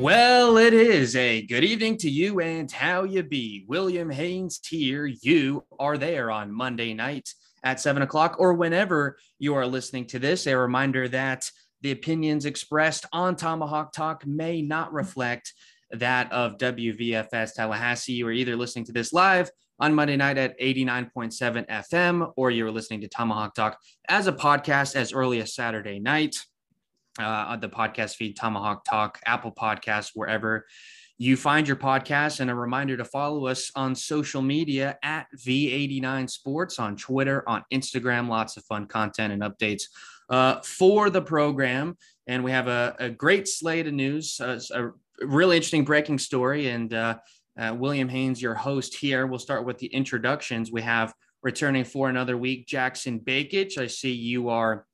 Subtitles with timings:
[0.00, 3.66] Well, it is a good evening to you and how you be.
[3.68, 5.04] William Haynes here.
[5.04, 7.28] You are there on Monday night
[7.64, 10.46] at seven o'clock or whenever you are listening to this.
[10.46, 11.50] A reminder that
[11.82, 15.52] the opinions expressed on Tomahawk Talk may not reflect
[15.90, 18.14] that of WVFS Tallahassee.
[18.14, 22.70] You are either listening to this live on Monday night at 89.7 FM or you're
[22.70, 23.78] listening to Tomahawk Talk
[24.08, 26.36] as a podcast as early as Saturday night
[27.20, 30.66] uh, on the podcast feed, Tomahawk Talk, Apple Podcasts, wherever
[31.18, 32.40] you find your podcast.
[32.40, 37.62] And a reminder to follow us on social media at V89 Sports on Twitter, on
[37.72, 38.28] Instagram.
[38.28, 39.82] Lots of fun content and updates
[40.30, 41.96] uh, for the program.
[42.26, 46.68] And we have a, a great slate of news, uh, a really interesting breaking story.
[46.68, 47.18] And uh,
[47.58, 49.26] uh, William Haynes, your host here.
[49.26, 50.72] We'll start with the introductions.
[50.72, 53.78] We have returning for another week, Jackson Bakich.
[53.78, 54.86] I see you are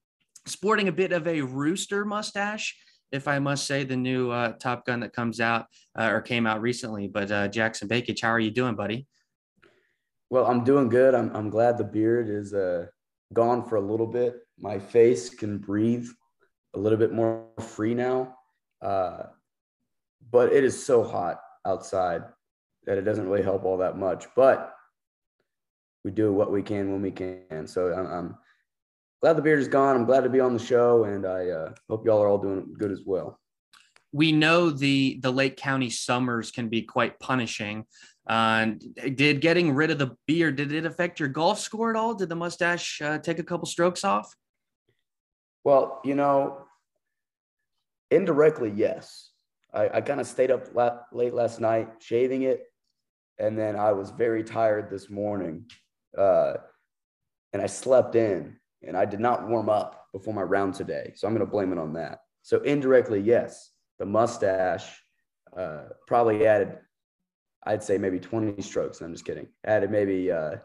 [0.47, 2.77] sporting a bit of a rooster mustache,
[3.13, 5.67] if I must say, the new uh, Top Gun that comes out
[5.99, 7.09] uh, or came out recently.
[7.09, 9.07] But uh, Jackson Bakich, how are you doing, buddy?
[10.31, 11.15] Well, I'm doing good.
[11.15, 12.87] I'm, I'm glad the beard is uh,
[13.33, 14.41] gone for a little bit.
[14.59, 16.09] My face can breathe
[16.75, 18.37] a little bit more free now.
[18.83, 19.25] Uh,
[20.31, 22.23] but it is so hot outside
[22.85, 24.27] that it doesn't really help all that much.
[24.35, 24.73] But
[26.05, 27.67] we do what we can when we can.
[27.67, 28.39] So I'm, I'm
[29.21, 29.97] glad the beard is gone.
[29.97, 32.75] I'm glad to be on the show, and I uh, hope y'all are all doing
[32.79, 33.39] good as well.
[34.13, 37.87] We know the the Lake County summers can be quite punishing.
[38.27, 38.73] Uh,
[39.15, 42.15] did getting rid of the beard did it affect your golf score at all?
[42.15, 44.35] Did the mustache uh, take a couple strokes off?
[45.65, 46.59] Well, you know,
[48.11, 49.31] indirectly, yes.
[49.73, 52.65] I, I kind of stayed up la- late last night shaving it,
[53.39, 55.67] and then I was very tired this morning,
[56.17, 56.55] uh,
[57.53, 61.13] and I slept in and I did not warm up before my round today.
[61.17, 62.21] So I'm going to blame it on that.
[62.43, 65.03] So indirectly, yes, the mustache
[65.57, 66.79] uh, probably added,
[67.65, 69.01] I'd say maybe 20 strokes.
[69.01, 69.49] I'm just kidding.
[69.65, 70.57] Added maybe uh,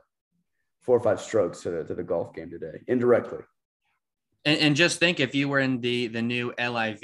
[0.81, 3.39] four or five strokes to the, to the golf game today, indirectly.
[4.43, 6.99] And, and, just think if you were in the the new LIV,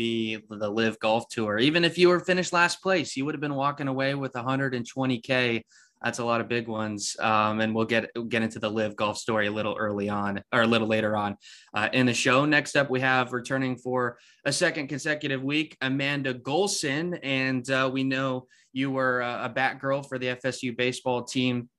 [0.49, 3.53] the Live Golf Tour, even if you were finished last place, you would have been
[3.53, 5.61] walking away with 120k
[6.03, 7.15] that's a lot of big ones.
[7.19, 10.61] Um, and we'll get get into the live golf story a little early on or
[10.61, 11.37] a little later on
[11.73, 12.45] uh, in the show.
[12.45, 17.19] Next up, we have returning for a second consecutive week, Amanda Golson.
[17.23, 21.69] And uh, we know you were a bat girl for the FSU baseball team.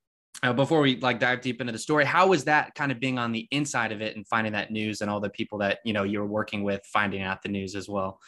[0.42, 3.18] Uh, before we like dive deep into the story, how was that kind of being
[3.18, 5.92] on the inside of it and finding that news and all the people that you
[5.92, 8.20] know you were working with finding out the news as well?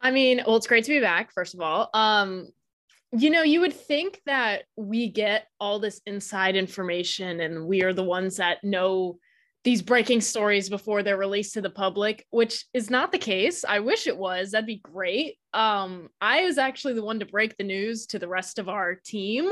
[0.00, 1.90] I mean, well, it's great to be back, first of all.
[1.92, 2.48] Um,
[3.12, 7.92] you know, you would think that we get all this inside information and we are
[7.92, 9.18] the ones that know
[9.64, 13.64] these breaking stories before they're released to the public, which is not the case.
[13.64, 14.50] I wish it was.
[14.50, 15.36] That'd be great.
[15.52, 18.94] Um, I was actually the one to break the news to the rest of our
[18.94, 19.50] team.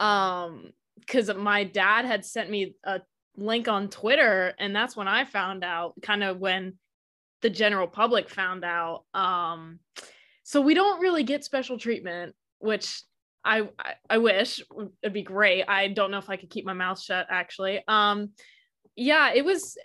[0.00, 3.00] Um, because my dad had sent me a
[3.36, 6.78] link on Twitter, and that's when I found out, kind of when
[7.42, 9.04] the general public found out.
[9.12, 9.80] Um,
[10.44, 13.02] so we don't really get special treatment which
[13.44, 13.68] I,
[14.08, 14.62] I wish
[15.02, 15.64] it'd be great.
[15.68, 17.82] I don't know if I could keep my mouth shut actually.
[17.86, 18.30] Um
[18.96, 19.76] yeah, it was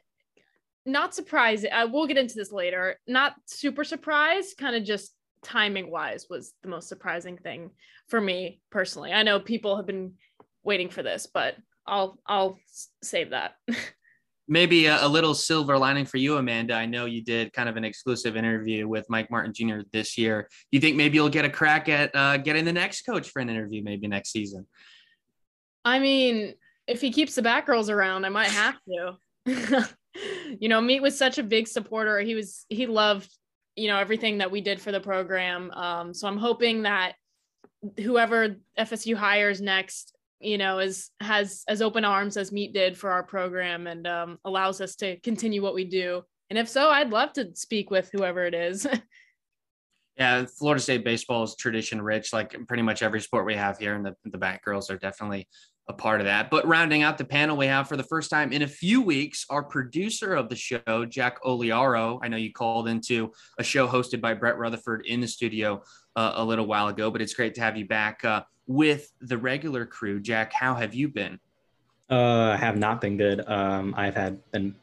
[0.85, 1.71] not surprising.
[1.73, 2.97] I will get into this later.
[3.07, 5.13] Not super surprised, kind of just
[5.43, 7.71] timing wise was the most surprising thing
[8.07, 9.13] for me personally.
[9.13, 10.13] I know people have been
[10.63, 12.57] waiting for this, but I'll I'll
[13.01, 13.53] save that.
[14.49, 16.73] maybe a, a, little silver lining for you, Amanda.
[16.73, 19.81] I know you did kind of an exclusive interview with Mike Martin Jr.
[19.93, 20.49] this year.
[20.71, 23.49] You think maybe you'll get a crack at uh, getting the next coach for an
[23.49, 24.67] interview maybe next season?
[25.85, 26.55] I mean,
[26.87, 29.17] if he keeps the back girls around, I might have to.
[30.59, 32.19] you know, Meat was such a big supporter.
[32.19, 33.31] He was he loved
[33.75, 35.71] you know everything that we did for the program.
[35.71, 37.13] Um, so I'm hoping that
[37.97, 43.11] whoever FSU hires next you know, is has as open arms as Meat did for
[43.11, 46.23] our program and um, allows us to continue what we do.
[46.49, 48.87] And if so, I'd love to speak with whoever it is.
[50.17, 53.95] yeah, Florida State baseball is tradition rich, like pretty much every sport we have here,
[53.95, 55.47] and the the Bat Girls are definitely
[55.89, 56.51] a part of that.
[56.51, 59.45] But rounding out the panel, we have for the first time in a few weeks
[59.49, 62.19] our producer of the show, Jack Oliaro.
[62.21, 65.81] I know you called into a show hosted by Brett Rutherford in the studio
[66.15, 68.23] uh, a little while ago, but it's great to have you back.
[68.23, 70.21] Uh, with the regular crew.
[70.21, 71.39] Jack, how have you been?
[72.09, 73.43] Uh, I have not been good.
[73.47, 74.75] Um, I've had been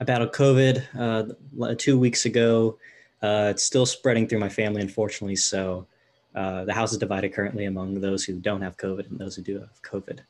[0.00, 2.78] I battled COVID uh, two weeks ago.
[3.22, 5.36] Uh, it's still spreading through my family, unfortunately.
[5.36, 5.86] So
[6.34, 9.42] uh, the house is divided currently among those who don't have COVID and those who
[9.42, 10.20] do have COVID.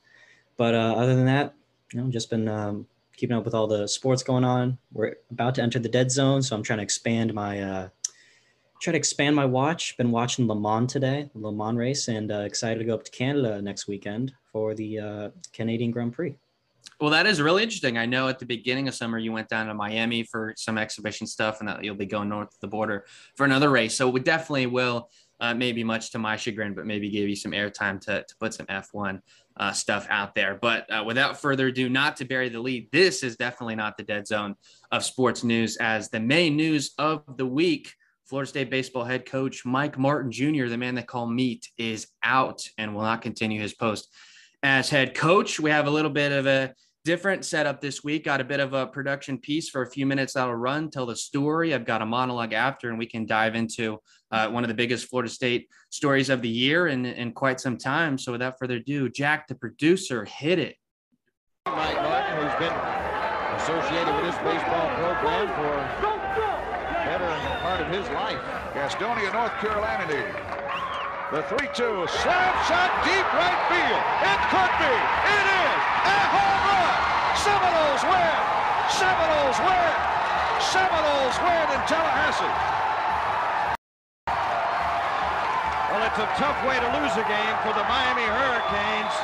[0.57, 1.55] But uh, other than that,
[1.93, 4.79] you know, just been um, keeping up with all the sports going on.
[4.93, 7.89] We're about to enter the dead zone, so I'm trying to expand my uh,
[8.83, 9.97] try to expand my watch.
[9.97, 13.11] Been watching Le Mans today, Le Mans race, and uh, excited to go up to
[13.13, 16.35] Canada next weekend for the uh, Canadian Grand Prix.
[17.01, 17.97] Well, that is really interesting.
[17.97, 21.29] I know at the beginning of summer you went down to Miami for some exhibition
[21.29, 23.07] stuff, and that you'll be going north of the border
[23.37, 23.95] for another race.
[23.95, 27.53] So we definitely will, uh, maybe much to my chagrin, but maybe give you some
[27.53, 29.21] airtime to to put some F1
[29.59, 30.59] uh, stuff out there.
[30.61, 34.03] But uh, without further ado, not to bury the lead, this is definitely not the
[34.03, 34.57] dead zone
[34.91, 35.77] of sports news.
[35.77, 37.95] As the main news of the week,
[38.33, 42.67] Florida State baseball head coach Mike Martin Jr., the man they call Meat, is out
[42.79, 44.09] and will not continue his post
[44.63, 45.61] as head coach.
[45.61, 46.73] We have a little bit of a
[47.05, 48.25] different setup this week.
[48.25, 51.15] Got a bit of a production piece for a few minutes that'll run, tell the
[51.15, 51.75] story.
[51.75, 53.99] I've got a monologue after, and we can dive into
[54.31, 57.77] uh, one of the biggest Florida State stories of the year in, in quite some
[57.77, 58.17] time.
[58.17, 60.77] So without further ado, Jack, the producer, hit it.
[61.67, 62.73] Mike Martin, who's been
[63.61, 66.12] associated with this baseball program for
[67.73, 68.37] part of his life.
[68.77, 70.05] Gastonia, North Carolina.
[70.05, 74.03] The 3-2 slam shot deep right field.
[74.29, 74.93] It could be.
[74.93, 76.93] It is a home run.
[77.41, 78.41] Seminoles win.
[78.93, 79.93] Seminoles win.
[80.61, 82.57] Seminoles win in Tallahassee.
[85.89, 89.17] Well, it's a tough way to lose a game for the Miami Hurricanes,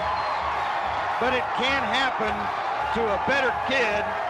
[1.20, 2.32] but it can happen
[2.96, 4.27] to a better kid.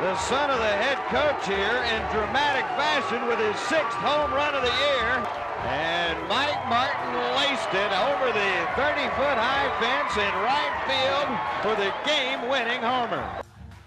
[0.00, 4.54] The son of the head coach here in dramatic fashion with his sixth home run
[4.54, 5.26] of the year.
[5.64, 11.32] And Mike Martin laced it over the 30-foot high fence in right field
[11.62, 13.40] for the game-winning homer.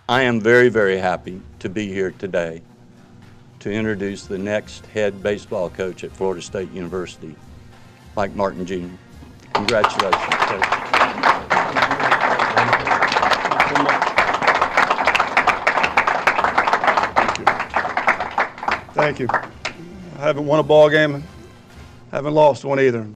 [0.09, 2.63] I am very, very happy to be here today
[3.59, 7.35] to introduce the next head baseball coach at Florida State University,
[8.15, 8.87] Mike Martin Jr.
[9.53, 11.08] Congratulations, Coach.
[18.99, 19.29] Thank you.
[19.31, 21.23] I haven't won a ball game,
[22.11, 23.07] haven't lost one either.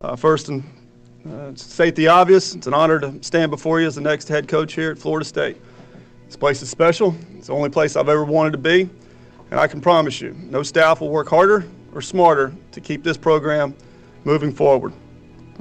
[0.00, 0.62] Uh, first, and
[1.28, 4.46] uh, state the obvious, it's an honor to stand before you as the next head
[4.46, 5.56] coach here at Florida State.
[6.26, 7.12] This place is special.
[7.34, 8.88] It's the only place I've ever wanted to be,
[9.50, 13.16] and I can promise you, no staff will work harder or smarter to keep this
[13.16, 13.74] program
[14.22, 14.92] moving forward,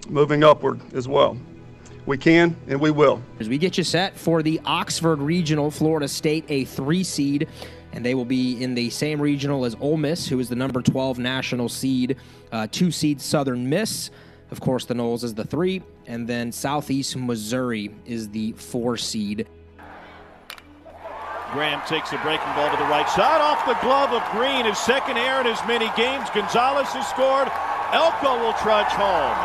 [0.08, 1.40] moving upward as well.
[2.06, 3.20] We can and we will.
[3.40, 7.48] As we get you set for the Oxford Regional, Florida State, a three seed,
[7.96, 10.82] and they will be in the same regional as Ole Miss, who is the number
[10.82, 12.18] 12 national seed,
[12.52, 14.12] uh, two seed Southern Miss.
[14.52, 19.48] Of course, the Noles is the three, and then Southeast Missouri is the four seed.
[21.54, 24.66] Graham takes a breaking ball to the right side off the glove of Green.
[24.66, 26.30] His second error in as many games.
[26.32, 27.48] Gonzalez has scored.
[27.96, 29.38] Elko will trudge home.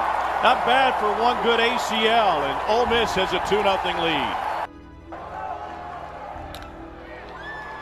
[0.42, 4.49] Not bad for one good ACL, and Ole Miss has a 2 0 lead.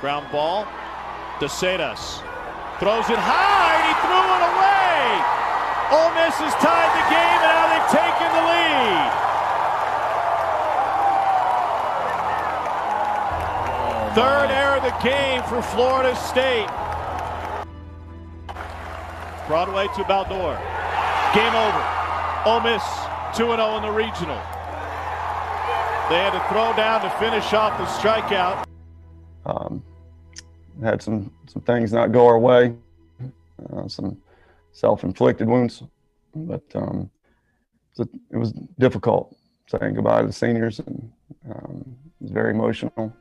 [0.00, 0.64] Ground ball.
[1.40, 2.22] DeSadas
[2.78, 4.78] throws it high, and he threw it away.
[5.90, 9.10] Ole Miss has tied the game, and now they've taken the lead.
[14.14, 16.70] Third error of the game for Florida State.
[19.48, 20.54] Broadway to Baldor.
[21.34, 21.82] Game over.
[22.46, 22.82] Ole Miss
[23.34, 24.38] 2-0 in the regional.
[26.08, 28.64] They had to throw down to finish off the strikeout.
[29.44, 29.82] Um,
[30.82, 32.74] had some some things not go our way,
[33.72, 34.16] uh, some
[34.72, 35.82] self-inflicted wounds,
[36.34, 37.10] but um,
[37.98, 39.34] it, was, difficult
[39.66, 41.10] saying goodbye to the seniors, and
[41.50, 41.84] um,
[42.20, 43.12] it was very emotional.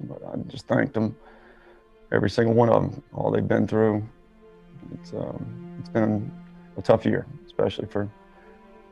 [0.00, 1.16] But I just thanked them,
[2.12, 4.06] every single one of them, all they've been through.
[4.94, 6.30] It's um, it's been
[6.76, 8.08] a tough year, especially for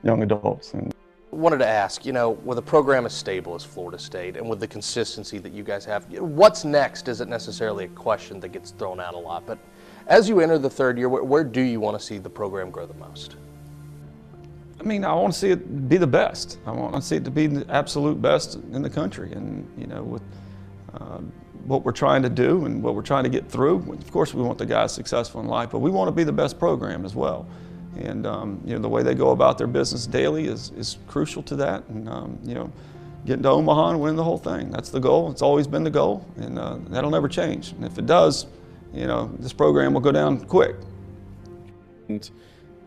[0.02, 0.72] young adults.
[0.74, 0.94] And
[1.30, 4.60] wanted to ask, you know, with a program as stable as Florida State and with
[4.60, 9.00] the consistency that you guys have, what's next isn't necessarily a question that gets thrown
[9.00, 9.44] out a lot.
[9.46, 9.58] But
[10.06, 12.70] as you enter the third year, where, where do you want to see the program
[12.70, 13.36] grow the most?
[14.78, 16.58] I mean, I want to see it be the best.
[16.66, 19.32] I want to see it to be the absolute best in the country.
[19.32, 20.22] And, you know, with
[20.94, 21.18] uh,
[21.64, 24.42] what we're trying to do and what we're trying to get through, of course, we
[24.42, 27.14] want the guys successful in life, but we want to be the best program as
[27.14, 27.46] well.
[27.98, 31.42] And um, you know the way they go about their business daily is, is crucial
[31.44, 31.84] to that.
[31.88, 32.72] And um, you know,
[33.24, 34.70] getting to Omaha and winning the whole thing.
[34.70, 35.30] That's the goal.
[35.30, 37.72] It's always been the goal, and uh, that'll never change.
[37.72, 38.46] And if it does,
[38.94, 40.76] you know, this program will go down quick.
[42.08, 42.30] And,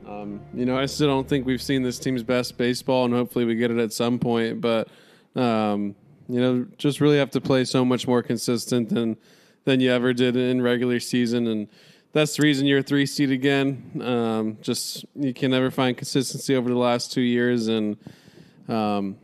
[0.07, 3.45] um, you know, I still don't think we've seen this team's best baseball, and hopefully
[3.45, 4.61] we get it at some point.
[4.61, 4.87] But
[5.35, 5.95] um,
[6.27, 9.17] you know, just really have to play so much more consistent than
[9.65, 11.67] than you ever did in regular season, and
[12.11, 14.01] that's the reason you're a three seed again.
[14.03, 17.97] Um, just you can never find consistency over the last two years, and
[18.67, 19.17] um,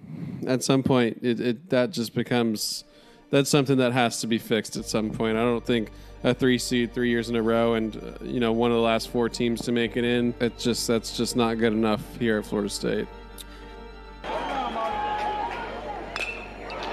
[0.48, 2.84] at some point, it, it, that just becomes
[3.32, 5.38] that's something that has to be fixed at some point.
[5.38, 5.92] I don't think
[6.24, 8.84] a three seed three years in a row and uh, you know one of the
[8.84, 10.34] last four teams to make it in.
[10.40, 13.08] It's just that's just not good enough here at Florida State.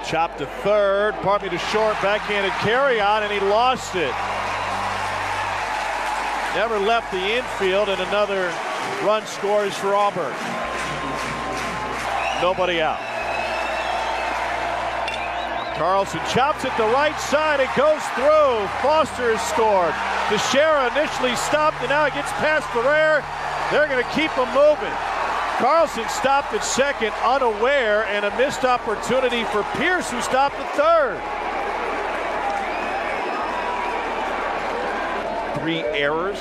[0.05, 4.13] Chopped to third, partly to short, backhanded Carrion, and he lost it.
[6.55, 8.53] Never left the infield, and another
[9.03, 10.33] run scores for Auburn.
[12.41, 12.99] Nobody out.
[15.75, 17.59] Carlson chops it the right side.
[17.59, 18.61] It goes through.
[18.85, 19.95] Foster has scored.
[20.29, 23.25] Teixeira initially stopped, and now it gets past Ferrer.
[23.71, 24.93] They're going to keep him moving.
[25.57, 31.17] Carlson stopped at second, unaware, and a missed opportunity for Pierce, who stopped at third.
[35.63, 36.37] Three errors.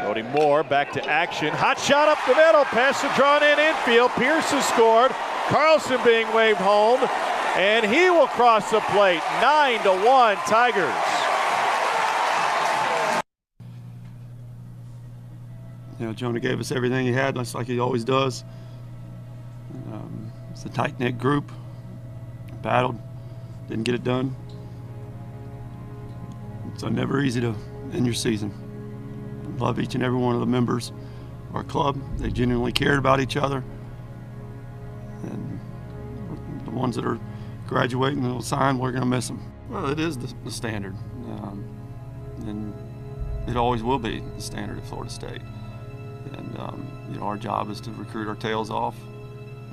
[0.00, 1.52] Cody Moore back to action.
[1.52, 2.64] Hot shot up the middle.
[2.64, 4.10] Pass is drawn in infield.
[4.12, 5.10] Pierce has scored.
[5.48, 7.06] Carlson being waved home,
[7.56, 9.20] and he will cross the plate.
[9.42, 10.94] Nine to one, Tigers.
[16.00, 18.44] You know, Jonah gave us everything he had, just like he always does.
[19.92, 21.52] Um, it's a tight knit group.
[22.62, 22.98] Battled,
[23.68, 24.34] didn't get it done.
[26.74, 27.54] It's never easy to
[27.92, 28.52] end your season.
[29.58, 30.92] Love each and every one of the members
[31.48, 31.98] of our club.
[32.18, 33.62] They genuinely cared about each other.
[35.22, 35.60] And
[36.64, 37.18] the ones that are
[37.68, 39.40] graduating and will sign, we're going to miss them.
[39.70, 40.94] Well, it is the, the standard.
[41.26, 41.64] Um,
[42.40, 42.74] and
[43.48, 45.42] it always will be the standard at Florida State.
[46.36, 48.96] And um, you know, our job is to recruit our tails off,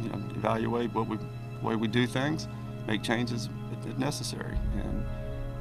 [0.02, 2.48] you know, evaluate what we, the way we do things,
[2.88, 3.50] make changes
[3.86, 4.58] if necessary.
[4.76, 5.06] And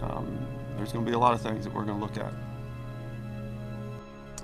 [0.03, 0.47] um,
[0.81, 2.33] there's going to be a lot of things that we're going to look at.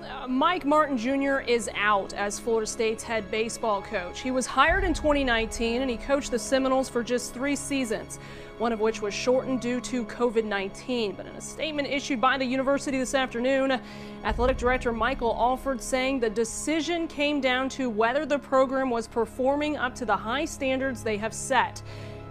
[0.02, 1.38] Uh, Mike Martin Jr.
[1.38, 4.20] is out as Florida State's head baseball coach.
[4.20, 8.18] He was hired in 2019 and he coached the Seminoles for just three seasons,
[8.58, 11.12] one of which was shortened due to COVID 19.
[11.12, 13.80] But in a statement issued by the university this afternoon,
[14.22, 19.78] athletic director Michael Alford saying the decision came down to whether the program was performing
[19.78, 21.82] up to the high standards they have set,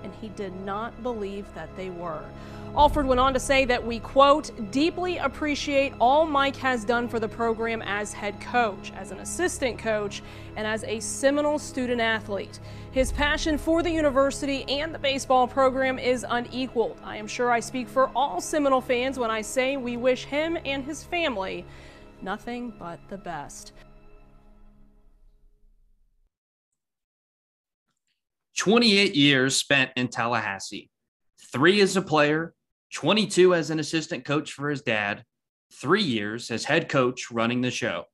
[0.03, 2.23] and he did not believe that they were.
[2.77, 7.21] Alford went on to say that we, quote, deeply appreciate all Mike has done for
[7.21, 10.21] the program as head coach, as an assistant coach,
[10.57, 12.59] and as a Seminole student athlete.
[12.91, 16.99] His passion for the university and the baseball program is unequaled.
[17.01, 20.57] I am sure I speak for all Seminole fans when I say we wish him
[20.65, 21.63] and his family
[22.21, 23.71] nothing but the best.
[28.57, 30.89] Twenty-eight years spent in Tallahassee,
[31.51, 32.53] three as a player,
[32.93, 35.23] 22 as an assistant coach for his dad,
[35.73, 38.05] three years as head coach running the show.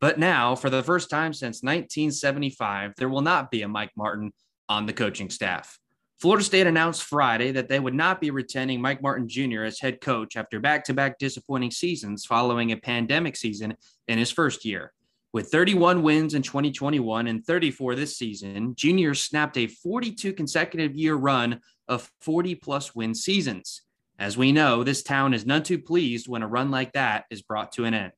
[0.00, 4.32] But now, for the first time since 1975, there will not be a Mike Martin
[4.68, 5.78] on the coaching staff.
[6.20, 9.62] Florida State announced Friday that they would not be retaining Mike Martin Jr.
[9.62, 13.76] as head coach after back to back disappointing seasons following a pandemic season
[14.08, 14.92] in his first year.
[15.32, 19.14] With 31 wins in 2021 and 34 this season, Jr.
[19.14, 23.82] snapped a 42 consecutive year run of 40 plus win seasons.
[24.18, 27.42] As we know, this town is none too pleased when a run like that is
[27.42, 28.12] brought to an end.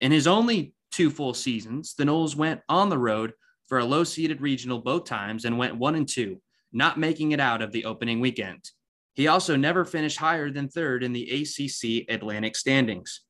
[0.00, 3.32] In his only two full seasons, the Noles went on the road
[3.66, 7.40] for a low seeded regional both times and went one and two, not making it
[7.40, 8.70] out of the opening weekend.
[9.14, 13.22] He also never finished higher than third in the ACC Atlantic standings.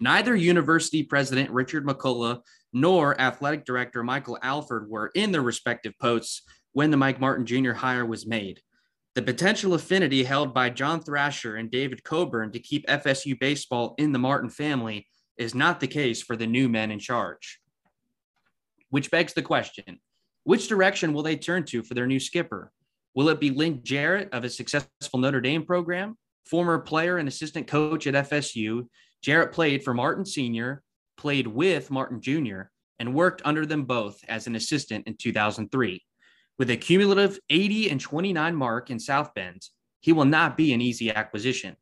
[0.00, 6.42] Neither university president Richard McCullough nor athletic director Michael Alford were in their respective posts
[6.72, 7.72] when the Mike Martin Jr.
[7.72, 8.60] hire was made.
[9.14, 14.12] The potential affinity held by John Thrasher and David Coburn to keep FSU baseball in
[14.12, 17.60] the Martin family is not the case for the new men in charge.
[18.88, 20.00] Which begs the question
[20.44, 22.72] which direction will they turn to for their new skipper?
[23.14, 26.16] Will it be Link Jarrett of a successful Notre Dame program?
[26.46, 28.88] Former player and assistant coach at FSU,
[29.22, 30.82] Jarrett played for Martin Sr.,
[31.16, 32.62] played with Martin Jr.,
[32.98, 36.02] and worked under them both as an assistant in 2003.
[36.62, 39.66] With a cumulative 80 and 29 mark in South Bend,
[39.98, 41.74] he will not be an easy acquisition.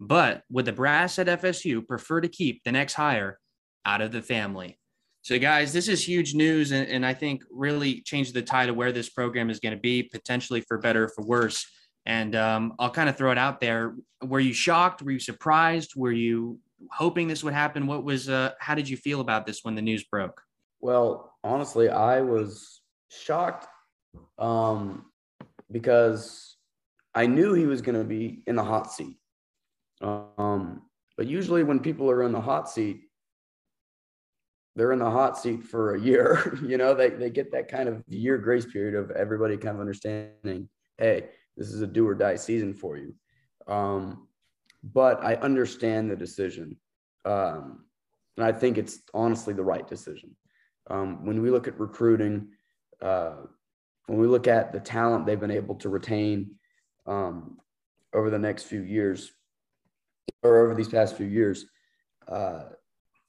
[0.00, 3.38] But would the brass at FSU prefer to keep the next hire
[3.86, 4.76] out of the family?
[5.22, 8.74] So, guys, this is huge news, and, and I think really changed the tide of
[8.74, 11.64] where this program is going to be, potentially for better or for worse.
[12.04, 13.94] And um, I'll kind of throw it out there.
[14.20, 15.00] Were you shocked?
[15.00, 15.92] Were you surprised?
[15.94, 16.58] Were you
[16.90, 17.86] hoping this would happen?
[17.86, 20.42] What was, uh, how did you feel about this when the news broke?
[20.80, 23.68] Well, honestly, I was shocked
[24.38, 25.06] um,
[25.70, 26.56] because
[27.14, 29.16] I knew he was going to be in the hot seat.
[30.00, 30.82] Um,
[31.16, 33.02] but usually, when people are in the hot seat,
[34.76, 36.58] they're in the hot seat for a year.
[36.66, 39.80] you know, they, they get that kind of year grace period of everybody kind of
[39.80, 40.68] understanding
[40.98, 43.14] hey, this is a do or die season for you.
[43.66, 44.28] Um,
[44.82, 46.76] but I understand the decision.
[47.24, 47.84] Um,
[48.36, 50.36] and I think it's honestly the right decision.
[50.90, 52.48] Um, when we look at recruiting,
[53.00, 53.36] uh,
[54.06, 56.56] when we look at the talent they've been able to retain
[57.06, 57.58] um,
[58.12, 59.32] over the next few years,
[60.42, 61.66] or over these past few years,
[62.28, 62.64] uh,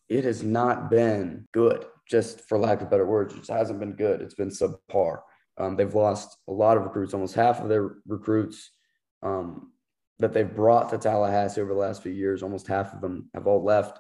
[0.10, 1.86] it has not been good.
[2.08, 4.22] Just for lack of better words, it just hasn't been good.
[4.22, 5.22] It's been subpar.
[5.58, 8.72] Um, they've lost a lot of recruits, almost half of their recruits
[9.24, 9.72] um,
[10.20, 12.44] that they've brought to Tallahassee over the last few years.
[12.44, 14.00] Almost half of them have all left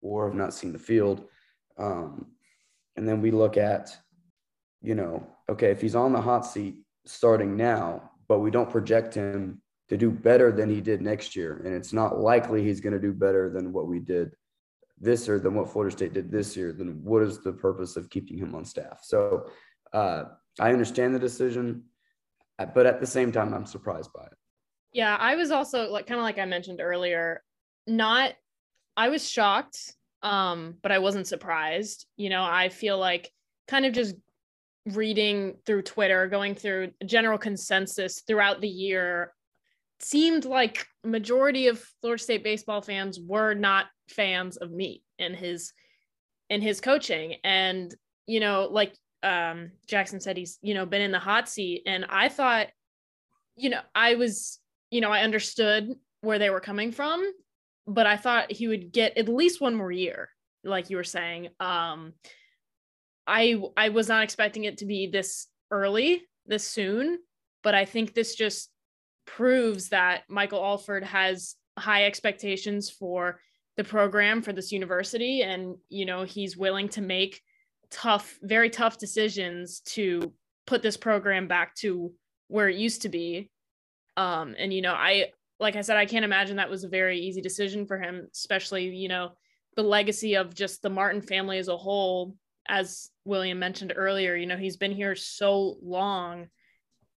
[0.00, 1.24] or have not seen the field.
[1.78, 2.26] Um,
[2.96, 3.96] and then we look at,
[4.82, 9.14] you know, okay, if he's on the hot seat starting now, but we don't project
[9.14, 12.94] him to do better than he did next year, and it's not likely he's going
[12.94, 14.34] to do better than what we did
[15.02, 18.08] this year than what Florida State did this year, then what is the purpose of
[18.08, 19.00] keeping him on staff?
[19.02, 19.50] So
[19.92, 20.24] uh,
[20.60, 21.84] I understand the decision,
[22.58, 24.36] uh, but at the same time, I'm surprised by it.
[24.92, 27.42] Yeah, I was also like kind of like I mentioned earlier,
[27.86, 28.32] not
[28.96, 32.06] I was shocked, um, but I wasn't surprised.
[32.16, 33.32] You know, I feel like
[33.66, 34.14] kind of just
[34.86, 39.32] reading through Twitter, going through general consensus throughout the year,
[40.00, 45.72] seemed like majority of Florida State baseball fans were not fans of me and his
[46.50, 47.36] and his coaching.
[47.44, 47.94] And,
[48.26, 51.82] you know, like um Jackson said he's, you know, been in the hot seat.
[51.86, 52.68] And I thought,
[53.56, 54.58] you know, I was,
[54.90, 57.24] you know, I understood where they were coming from,
[57.86, 60.28] but I thought he would get at least one more year,
[60.64, 61.48] like you were saying.
[61.60, 62.14] Um
[63.26, 67.18] I I was not expecting it to be this early, this soon,
[67.62, 68.70] but I think this just
[69.26, 73.40] proves that Michael Alford has high expectations for
[73.76, 77.40] the program for this university and you know he's willing to make
[77.90, 80.32] tough very tough decisions to
[80.66, 82.12] put this program back to
[82.48, 83.50] where it used to be.
[84.18, 87.20] Um and you know i like i said i can't imagine that was a very
[87.20, 89.30] easy decision for him especially you know
[89.76, 92.34] the legacy of just the martin family as a whole
[92.68, 96.46] as william mentioned earlier you know he's been here so long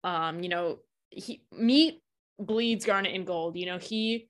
[0.03, 0.79] um you know
[1.11, 2.03] he meat
[2.39, 4.29] bleeds garnet and gold you know he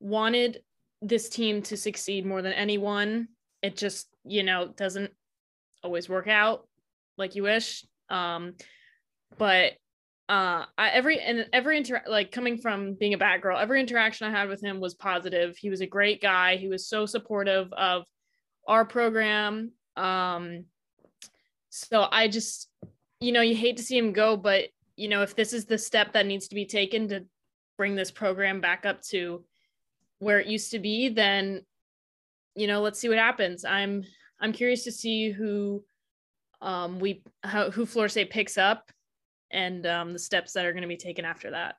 [0.00, 0.60] wanted
[1.02, 3.28] this team to succeed more than anyone.
[3.60, 5.10] It just, you know, doesn't
[5.82, 6.66] always work out
[7.18, 7.84] like you wish.
[8.08, 8.54] Um,
[9.36, 9.72] but
[10.28, 14.26] uh, I, every and every inter like coming from being a bad girl, every interaction
[14.26, 15.56] I had with him was positive.
[15.56, 16.56] He was a great guy.
[16.56, 18.04] He was so supportive of
[18.66, 19.72] our program.
[19.96, 20.64] Um,
[21.70, 22.68] so I just,
[23.20, 25.78] you know, you hate to see him go, but you know, if this is the
[25.78, 27.24] step that needs to be taken to
[27.78, 29.44] bring this program back up to
[30.18, 31.62] where it used to be, then
[32.54, 33.64] you know, let's see what happens.
[33.64, 34.04] I'm
[34.40, 35.84] I'm curious to see who
[36.60, 38.90] um, we how, who Florida State picks up
[39.50, 41.76] and um, the steps that are going to be taken after that.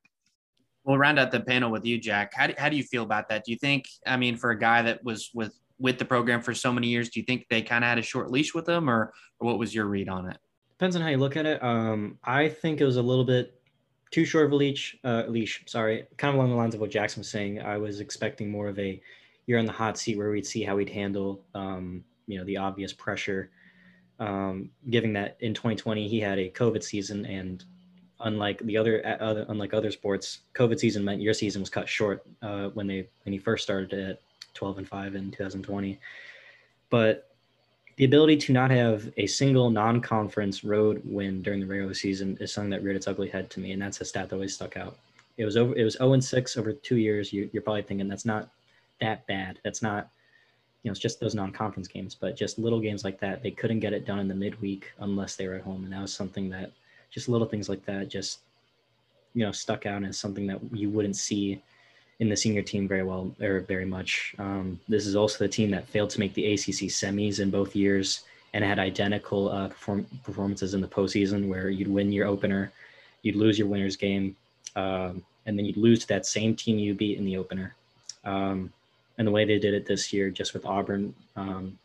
[0.84, 2.34] We'll round out the panel with you, Jack.
[2.34, 3.45] How do, how do you feel about that?
[3.45, 6.53] Do you think, I mean, for a guy that was with with the program for
[6.53, 8.89] so many years, do you think they kind of had a short leash with him,
[8.89, 10.38] or, or what was your read on it?
[10.71, 11.63] Depends on how you look at it.
[11.63, 13.59] Um, I think it was a little bit
[14.12, 14.95] too short of a leash.
[15.03, 17.62] Uh, leash, sorry, kind of along the lines of what Jackson was saying.
[17.62, 19.01] I was expecting more of a
[19.45, 22.57] you're on the hot seat where we'd see how he'd handle, um, you know, the
[22.57, 23.49] obvious pressure.
[24.19, 27.65] Um, given that in 2020 he had a COVID season, and
[28.21, 32.23] unlike the other, other unlike other sports, COVID season meant your season was cut short
[32.41, 34.19] uh, when they when he first started at
[34.53, 35.99] 12 and five in 2020.
[36.89, 37.29] But
[37.95, 42.51] the ability to not have a single non-conference road win during the regular season is
[42.51, 44.77] something that reared its ugly head to me, and that's a stat that always stuck
[44.77, 44.97] out.
[45.37, 45.75] It was over.
[45.75, 47.31] It was 0 and 6 over two years.
[47.31, 48.49] You, are probably thinking that's not
[48.99, 49.59] that bad.
[49.63, 50.09] That's not,
[50.81, 53.79] you know, it's just those non-conference games, but just little games like that, they couldn't
[53.79, 56.49] get it done in the midweek unless they were at home, and that was something
[56.49, 56.71] that
[57.11, 58.39] just little things like that just,
[59.35, 61.61] you know, stuck out as something that you wouldn't see
[62.23, 64.33] in the senior team very well or very much.
[64.39, 67.75] Um, this is also the team that failed to make the ACC semis in both
[67.75, 72.71] years and had identical uh, perform- performances in the postseason where you'd win your opener,
[73.23, 74.38] you'd lose your winner's game,
[74.77, 77.75] um, and then you'd lose to that same team you beat in the opener.
[78.23, 78.71] Um,
[79.17, 81.77] and the way they did it this year, just with Auburn, um,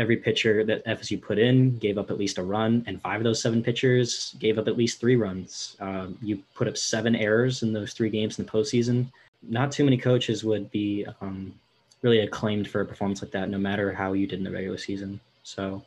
[0.00, 3.24] every pitcher that FSU put in gave up at least a run, and five of
[3.24, 5.76] those seven pitchers gave up at least three runs.
[5.78, 9.12] Um, you put up seven errors in those three games in the postseason.
[9.42, 11.54] Not too many coaches would be um,
[12.00, 14.78] really acclaimed for a performance like that, no matter how you did in the regular
[14.78, 15.20] season.
[15.42, 15.84] So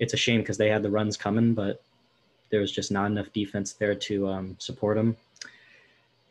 [0.00, 1.80] it's a shame because they had the runs coming, but
[2.50, 5.16] there was just not enough defense there to um, support them.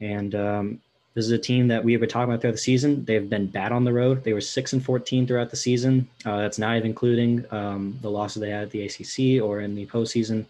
[0.01, 0.81] And um,
[1.17, 3.03] this is a team that we have been talking about throughout the season.
[3.03, 4.23] They've been bad on the road.
[4.23, 6.07] They were six and fourteen throughout the season.
[6.23, 9.73] Uh, that's not even including um, the losses they had at the ACC or in
[9.73, 10.45] the postseason.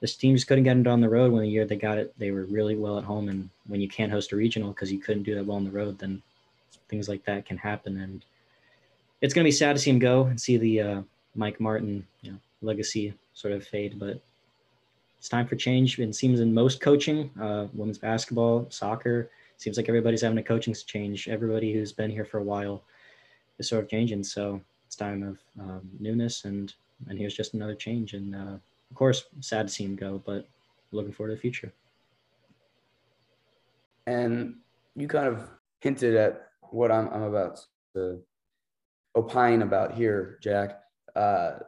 [0.00, 1.30] this team just couldn't get it on the road.
[1.30, 3.28] When the year they got it, they were really well at home.
[3.28, 5.70] And when you can't host a regional because you couldn't do that well on the
[5.70, 6.20] road, then
[6.88, 8.00] things like that can happen.
[8.00, 8.24] And
[9.20, 11.02] it's going to be sad to see him go and see the uh,
[11.36, 14.00] Mike Martin you know, legacy sort of fade.
[14.00, 14.20] But
[15.16, 15.96] it's time for change.
[16.00, 20.74] It seems in most coaching, uh, women's basketball, soccer, seems like everybody's having a coaching
[20.74, 21.28] change.
[21.28, 22.84] Everybody who's been here for a while
[23.58, 24.24] is sort of changing.
[24.24, 26.72] So it's time of um, newness, and
[27.08, 28.14] and here's just another change.
[28.14, 28.58] And uh,
[28.90, 30.46] of course, sad to see him go, but
[30.92, 31.72] looking forward to the future.
[34.06, 34.56] And
[34.94, 35.48] you kind of
[35.80, 37.60] hinted at what I'm, I'm about
[37.94, 38.20] to
[39.16, 40.80] opine about here, Jack.
[41.14, 41.58] Uh,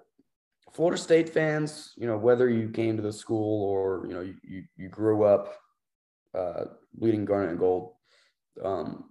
[0.72, 4.34] Florida State fans, you know, whether you came to the school or you know you
[4.42, 5.58] you, you grew up
[6.34, 6.64] uh,
[6.94, 7.94] bleeding garnet and gold,
[8.64, 9.04] um,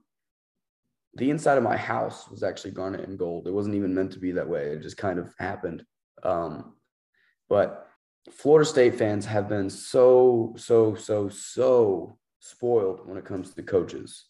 [1.15, 3.47] the inside of my house was actually garnet and gold.
[3.47, 4.67] It wasn't even meant to be that way.
[4.67, 5.83] It just kind of happened.
[6.23, 6.75] Um,
[7.49, 7.87] but
[8.31, 14.25] Florida State fans have been so, so, so, so spoiled when it comes to coaches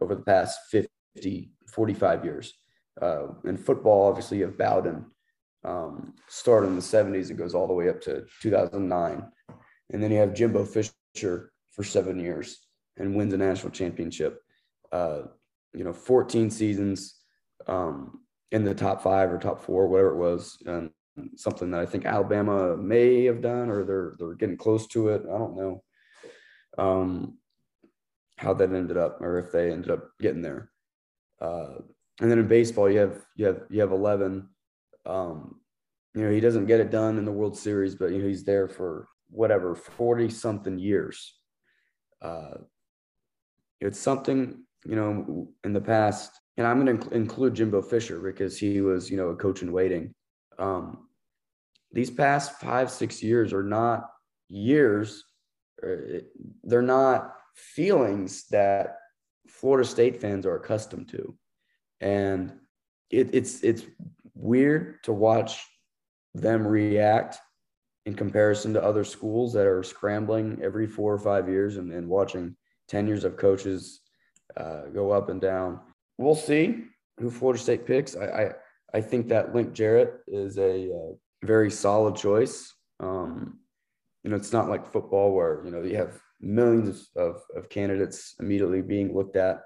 [0.00, 2.54] over the past 50, 45 years.
[3.00, 5.06] Uh, in football, obviously, you have Bowden,
[5.64, 7.30] um, started in the 70s.
[7.30, 9.22] It goes all the way up to 2009.
[9.90, 12.58] And then you have Jimbo Fisher for seven years
[12.96, 14.40] and wins a national championship.
[14.92, 15.22] Uh,
[15.74, 17.16] you know, 14 seasons
[17.66, 20.90] um, in the top five or top four, whatever it was, and
[21.36, 25.22] something that I think Alabama may have done, or they're they're getting close to it.
[25.22, 25.82] I don't know
[26.78, 27.38] um,
[28.36, 30.70] how that ended up, or if they ended up getting there.
[31.40, 31.78] Uh,
[32.20, 34.48] and then in baseball, you have you have you have 11.
[35.06, 35.60] Um,
[36.14, 38.44] you know, he doesn't get it done in the World Series, but you know he's
[38.44, 41.34] there for whatever 40 something years.
[42.22, 42.58] Uh,
[43.80, 48.18] it's something you know, in the past, and I'm going to inc- include Jimbo Fisher
[48.20, 50.12] because he was, you know, a coach in waiting.
[50.58, 51.08] Um,
[51.92, 54.10] these past five, six years are not
[54.48, 55.24] years,
[55.82, 56.20] uh,
[56.64, 58.98] they're not feelings that
[59.48, 61.34] Florida State fans are accustomed to.
[62.00, 62.52] And
[63.10, 63.84] it, it's it's
[64.34, 65.62] weird to watch
[66.34, 67.38] them react
[68.06, 72.08] in comparison to other schools that are scrambling every four or five years and, and
[72.08, 72.56] watching
[72.88, 74.00] 10 years of coaches
[74.56, 75.80] uh, go up and down.
[76.18, 76.84] We'll see
[77.18, 78.16] who Florida State picks.
[78.16, 78.52] I I,
[78.94, 82.74] I think that Link Jarrett is a uh, very solid choice.
[83.00, 83.58] Um,
[84.22, 88.34] you know, it's not like football where you know you have millions of, of candidates
[88.40, 89.62] immediately being looked at.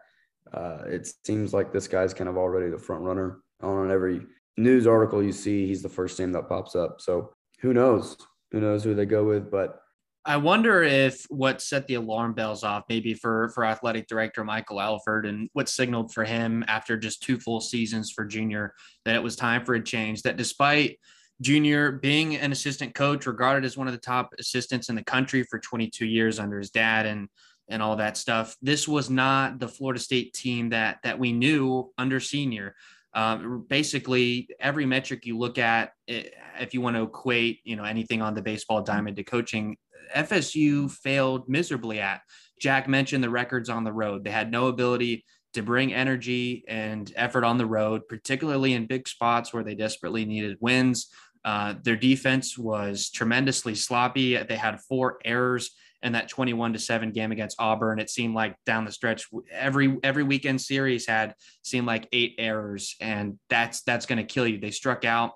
[0.52, 4.20] Uh, it seems like this guy's kind of already the front runner on every
[4.56, 5.66] news article you see.
[5.66, 7.00] He's the first name that pops up.
[7.00, 8.16] So who knows?
[8.52, 9.50] Who knows who they go with?
[9.50, 9.80] But
[10.24, 14.80] I wonder if what set the alarm bells off, maybe for for athletic director Michael
[14.80, 19.22] Alford, and what signaled for him after just two full seasons for Junior that it
[19.22, 20.22] was time for a change.
[20.22, 20.98] That despite
[21.40, 25.44] Junior being an assistant coach, regarded as one of the top assistants in the country
[25.44, 27.28] for 22 years under his dad, and
[27.68, 31.92] and all that stuff, this was not the Florida State team that that we knew
[31.98, 32.74] under Senior.
[33.16, 38.20] Um, basically, every metric you look at, if you want to equate, you know, anything
[38.20, 39.78] on the baseball diamond to coaching,
[40.14, 42.20] FSU failed miserably at.
[42.60, 44.22] Jack mentioned the records on the road.
[44.22, 45.24] They had no ability
[45.54, 50.26] to bring energy and effort on the road, particularly in big spots where they desperately
[50.26, 51.08] needed wins.
[51.42, 54.36] Uh, their defense was tremendously sloppy.
[54.36, 55.70] They had four errors
[56.06, 57.98] in that 21 to 7 game against Auburn.
[57.98, 62.94] It seemed like down the stretch, every every weekend series had seemed like eight errors,
[63.00, 64.58] and that's that's going to kill you.
[64.58, 65.32] They struck out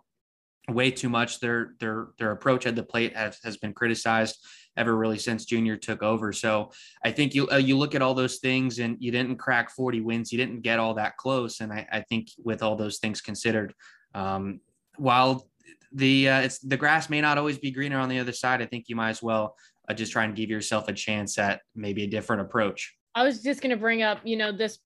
[0.68, 1.40] way too much.
[1.40, 4.38] Their their their approach at the plate has, has been criticized
[4.76, 6.32] ever really since Junior took over.
[6.32, 6.70] So
[7.04, 10.00] I think you uh, you look at all those things and you didn't crack 40
[10.02, 10.30] wins.
[10.30, 11.60] You didn't get all that close.
[11.60, 13.74] And I, I think with all those things considered,
[14.14, 14.60] um,
[14.96, 15.50] while
[15.92, 18.66] the uh, it's the grass may not always be greener on the other side, I
[18.66, 19.56] think you might as well
[19.90, 22.94] uh, just try and give yourself a chance at maybe a different approach.
[23.14, 24.78] I was just going to bring up, you know, this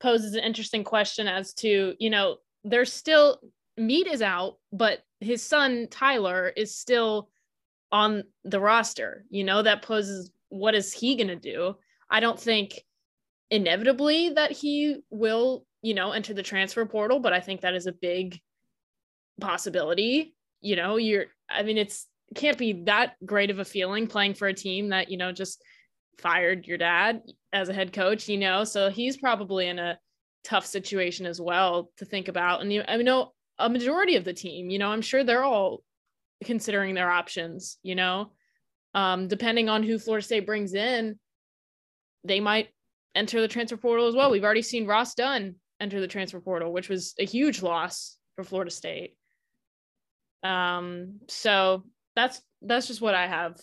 [0.00, 3.38] poses an interesting question as to, you know, there's still
[3.76, 7.30] Meat is out, but his son Tyler is still
[7.92, 9.24] on the roster.
[9.30, 11.76] You know, that poses what is he going to do?
[12.10, 12.82] I don't think
[13.50, 17.86] inevitably that he will, you know, enter the transfer portal, but I think that is
[17.86, 18.40] a big
[19.40, 20.34] possibility.
[20.60, 24.34] You know, you're, I mean, it's, it can't be that great of a feeling playing
[24.34, 25.62] for a team that, you know, just
[26.18, 29.98] fired your dad as a head coach, you know, so he's probably in a
[30.44, 32.60] tough situation as well to think about.
[32.60, 35.82] And you, I know a majority of the team, you know, I'm sure they're all
[36.44, 38.32] considering their options, you know.
[38.94, 41.18] Um, depending on who Florida State brings in,
[42.24, 42.68] they might
[43.14, 44.30] enter the transfer portal as well.
[44.30, 48.44] We've already seen Ross Dunn enter the transfer portal, which was a huge loss for
[48.44, 49.16] Florida State.
[50.42, 53.60] Um, so that's that's just what I have.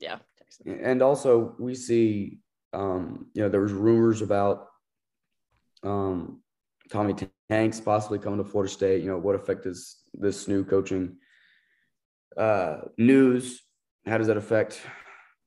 [0.00, 0.18] Yeah.
[0.66, 2.38] And also, we see,
[2.72, 4.66] um, you know, there was rumors about
[5.82, 6.42] um,
[6.90, 7.14] Tommy
[7.48, 9.02] Tanks possibly coming to Florida State.
[9.02, 11.16] You know, what effect does this new coaching
[12.36, 13.62] uh, news?
[14.06, 14.80] How does that affect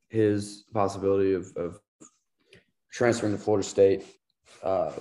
[0.09, 1.79] his possibility of, of
[2.91, 4.03] transferring to Florida State?
[4.63, 4.91] Uh,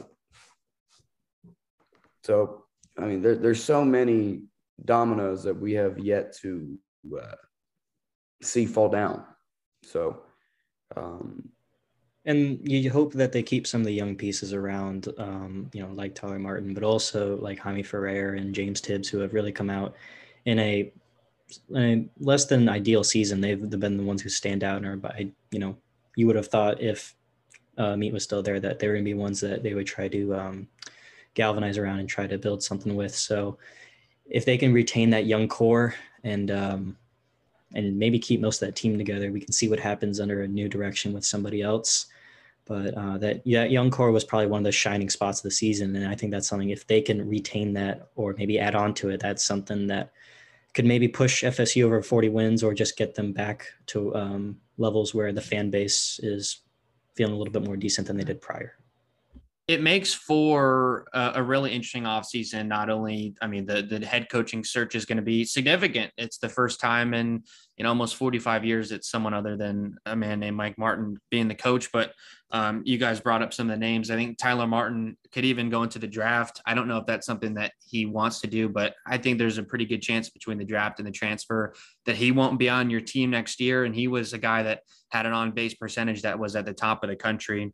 [2.24, 2.64] so,
[2.98, 4.44] I mean, there, there's so many
[4.84, 6.78] dominoes that we have yet to
[7.20, 7.34] uh,
[8.42, 9.24] see fall down.
[9.82, 10.22] So,
[10.96, 11.48] um,
[12.26, 15.92] and you hope that they keep some of the young pieces around, um, you know,
[15.92, 19.68] like Tyler Martin, but also like Jaime Ferrer and James Tibbs, who have really come
[19.68, 19.94] out
[20.46, 20.90] in a,
[21.76, 23.40] a less than ideal season.
[23.40, 25.76] They've been the ones who stand out and are by, you know,
[26.16, 27.14] you would have thought if
[27.76, 29.86] uh, Meat was still there that they were going to be ones that they would
[29.86, 30.68] try to um,
[31.34, 33.14] galvanize around and try to build something with.
[33.14, 33.58] So
[34.26, 36.96] if they can retain that young core and um,
[37.74, 40.48] and maybe keep most of that team together, we can see what happens under a
[40.48, 42.06] new direction with somebody else.
[42.66, 45.94] But uh, that young core was probably one of the shining spots of the season,
[45.96, 49.10] and I think that's something if they can retain that or maybe add on to
[49.10, 50.12] it, that's something that
[50.72, 55.14] could maybe push FSU over 40 wins or just get them back to um, levels
[55.14, 56.60] where the fan base is
[57.14, 58.74] feeling a little bit more decent than they did prior
[59.66, 62.66] it makes for a, a, really interesting offseason.
[62.66, 66.12] Not only, I mean, the, the head coaching search is going to be significant.
[66.18, 67.44] It's the first time in,
[67.78, 71.54] in almost 45 years it's someone other than a man named Mike Martin being the
[71.54, 71.90] coach.
[71.92, 72.12] But
[72.50, 74.10] um, you guys brought up some of the names.
[74.10, 76.60] I think Tyler Martin could even go into the draft.
[76.66, 79.58] I don't know if that's something that he wants to do, but I think there's
[79.58, 81.72] a pretty good chance between the draft and the transfer
[82.04, 83.86] that he won't be on your team next year.
[83.86, 86.74] And he was a guy that had an on base percentage that was at the
[86.74, 87.72] top of the country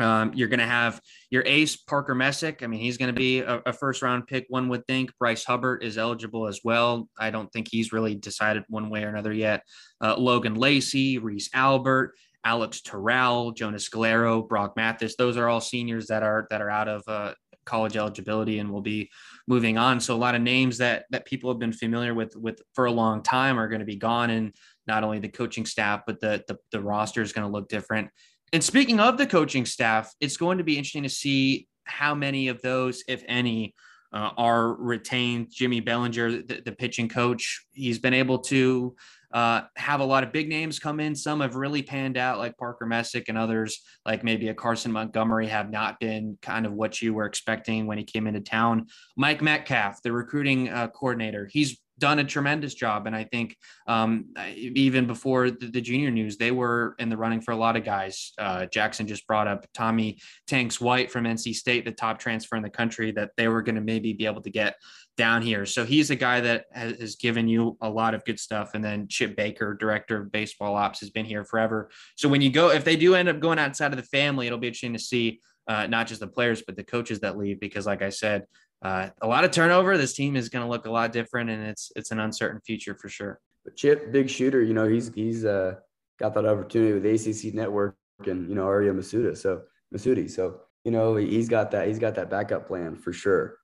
[0.00, 2.62] um, you're going to have your ace, Parker Messick.
[2.62, 5.12] I mean, he's going to be a, a, first round pick, one would think.
[5.20, 7.08] Bryce Hubbard is eligible as well.
[7.18, 9.62] I don't think he's really decided one way or another yet.
[10.00, 15.14] Uh, Logan Lacey, Reese Albert, Alex Toral, Jonah Scolaro, Brock Mathis.
[15.16, 18.82] Those are all seniors that are that are out of uh, college eligibility and will
[18.82, 19.10] be
[19.46, 20.00] moving on.
[20.00, 22.92] So a lot of names that that people have been familiar with with for a
[22.92, 24.52] long time are going to be gone, and
[24.86, 28.10] not only the coaching staff, but the the, the roster is going to look different.
[28.54, 32.46] And speaking of the coaching staff, it's going to be interesting to see how many
[32.46, 33.74] of those, if any,
[34.12, 35.48] uh, are retained.
[35.50, 38.94] Jimmy Belanger, the, the, pitching coach, he's been able to
[39.32, 41.16] uh, have a lot of big names come in.
[41.16, 45.48] Some have really panned out, like Parker Messick, and others, like maybe a Carson Montgomery,
[45.48, 48.86] have not been kind of what you were expecting when he came into town.
[49.16, 53.06] Mike Metcalf, the recruiting uh, coordinator, he's done a tremendous job.
[53.06, 57.40] And I think um, even before the, the, junior news, they were in the running
[57.40, 58.34] for a lot of guys.
[58.36, 62.62] Uh, Jackson just brought up Tommy Tanks White from NC State, the top transfer in
[62.62, 64.74] the country, that they were going to maybe be able to get
[65.16, 65.64] down here.
[65.64, 68.72] So he's a guy that has, has, given you a lot of good stuff.
[68.74, 71.88] And then Chip Baker, director of baseball ops, has been here forever.
[72.16, 74.58] So when you go, if they do end up going outside of the family, it'll
[74.58, 77.86] be interesting to see uh, not just the players, but the coaches that leave, because
[77.86, 78.44] like I said,
[78.84, 79.96] uh, a lot of turnover.
[79.96, 82.94] This team is going to look a lot different, and it's it's an uncertain future
[82.94, 83.40] for sure.
[83.64, 85.76] But Chip, big shooter, you know, he's he's uh,
[86.20, 89.36] got that opportunity with ACC Network and you know Arya Masuda.
[89.36, 89.62] So
[89.94, 93.56] Masudi, so you know he's got that he's got that backup plan for sure.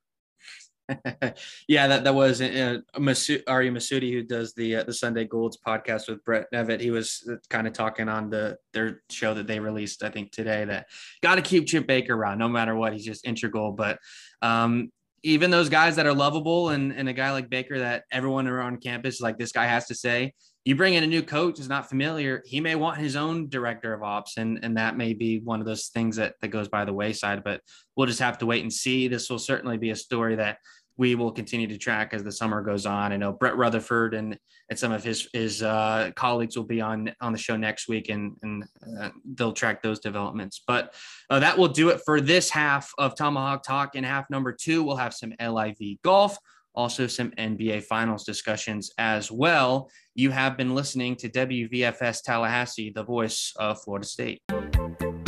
[1.68, 5.58] yeah, that that was uh, Masu- Ari Masudi who does the uh, the Sunday Golds
[5.64, 6.80] podcast with Brett Nevitt.
[6.80, 10.32] He was uh, kind of talking on the their show that they released, I think
[10.32, 10.86] today, that
[11.22, 12.94] got to keep Chip Baker around no matter what.
[12.94, 13.72] He's just integral.
[13.72, 13.98] But
[14.42, 14.90] um,
[15.22, 18.80] even those guys that are lovable and, and a guy like Baker that everyone around
[18.80, 20.32] campus like this guy has to say,
[20.64, 23.94] you bring in a new coach who's not familiar, he may want his own director
[23.94, 24.36] of ops.
[24.36, 27.42] And, and that may be one of those things that, that goes by the wayside,
[27.44, 27.62] but
[27.96, 29.08] we'll just have to wait and see.
[29.08, 30.58] This will certainly be a story that
[31.00, 33.10] we will continue to track as the summer goes on.
[33.10, 37.10] I know Brett Rutherford and, and some of his his uh, colleagues will be on
[37.22, 38.64] on the show next week, and and
[39.00, 40.62] uh, they'll track those developments.
[40.66, 40.92] But
[41.30, 43.94] uh, that will do it for this half of Tomahawk Talk.
[43.94, 46.36] In half number two, we'll have some LIV golf,
[46.74, 49.90] also some NBA Finals discussions as well.
[50.14, 54.42] You have been listening to WVFS Tallahassee, the voice of Florida State.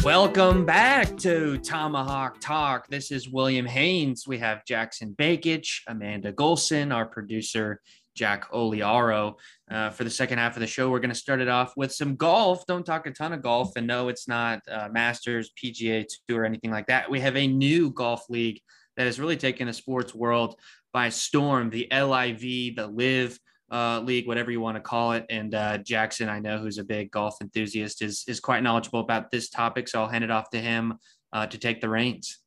[0.05, 2.88] Welcome back to Tomahawk Talk.
[2.88, 4.24] This is William Haynes.
[4.26, 7.81] We have Jackson Bakich, Amanda Golson, our producer,
[8.14, 9.35] Jack Oliaro.
[9.70, 11.92] Uh, for the second half of the show, we're going to start it off with
[11.92, 12.66] some golf.
[12.66, 13.76] Don't talk a ton of golf.
[13.76, 17.11] And no, it's not uh, Masters, PGA Tour, or anything like that.
[17.11, 18.61] We have a new golf league
[18.96, 20.57] that has really taken the sports world
[20.92, 23.38] by storm the LIV, the Live
[23.70, 25.24] uh, league, whatever you want to call it.
[25.31, 29.31] And uh, Jackson, I know, who's a big golf enthusiast, is is quite knowledgeable about
[29.31, 29.88] this topic.
[29.88, 30.98] So I'll hand it off to him
[31.33, 32.38] uh, to take the reins.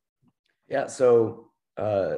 [0.68, 0.88] Yeah.
[0.88, 2.18] So uh,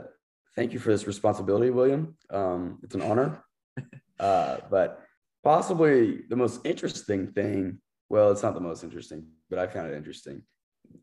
[0.55, 2.17] thank you for this responsibility, William.
[2.29, 3.43] Um, it's an honor.
[4.19, 5.03] Uh, but
[5.43, 7.77] possibly the most interesting thing.
[8.09, 10.41] Well, it's not the most interesting, but I found it interesting.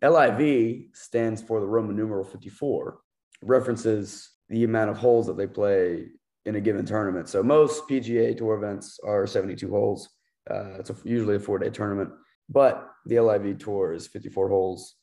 [0.02, 2.98] LIV stands for the Roman numeral 54,
[3.42, 6.06] references the amount of holes that they play
[6.46, 7.28] in a given tournament.
[7.28, 10.08] So most PGA Tour events are 72 holes.
[10.50, 12.10] Uh, it's a, usually a four day tournament,
[12.48, 14.96] but the LIV Tour is 54 holes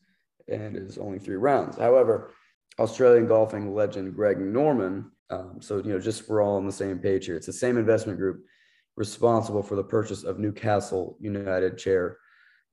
[0.48, 1.78] and is only three rounds.
[1.78, 2.32] However,
[2.80, 7.00] Australian golfing legend Greg Norman, um, so you know, just we're all on the same
[7.00, 7.36] page here.
[7.36, 8.44] It's the same investment group
[8.98, 12.18] responsible for the purchase of Newcastle United chair,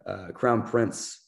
[0.07, 1.27] uh, Crown Prince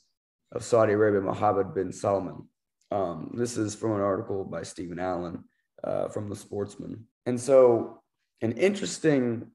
[0.52, 2.46] of Saudi Arabia, Mohammed bin Salman.
[2.90, 5.44] Um, this is from an article by Stephen Allen
[5.84, 7.06] uh, from The Sportsman.
[7.26, 8.02] And so,
[8.42, 9.48] an interesting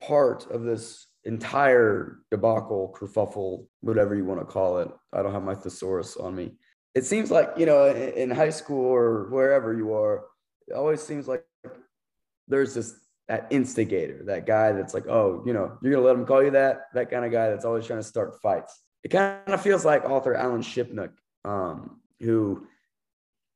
[0.00, 5.42] part of this entire debacle, kerfuffle, whatever you want to call it, I don't have
[5.42, 6.52] my thesaurus on me.
[6.94, 10.24] It seems like, you know, in high school or wherever you are,
[10.68, 11.44] it always seems like
[12.46, 12.94] there's this
[13.26, 16.50] that instigator, that guy that's like, oh, you know, you're gonna let him call you
[16.50, 18.82] that, that kind of guy that's always trying to start fights.
[19.02, 21.12] It kind of feels like author Alan Shipnuck,
[21.44, 22.66] um, who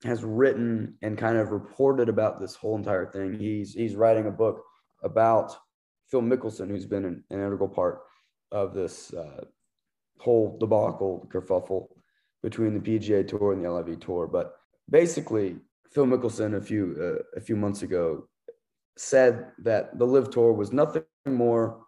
[0.05, 3.35] has written and kind of reported about this whole entire thing.
[3.35, 4.62] He's he's writing a book
[5.03, 5.57] about
[6.11, 8.01] Phil Mickelson, who's been an, an integral part
[8.53, 9.44] of this uh,
[10.18, 11.88] whole debacle, kerfuffle
[12.42, 14.27] between the PGA Tour and the LIV Tour.
[14.27, 14.55] But
[14.88, 15.57] basically,
[15.90, 18.29] Phil Mickelson a few uh, a few months ago
[18.97, 21.81] said that the LIV Tour was nothing more,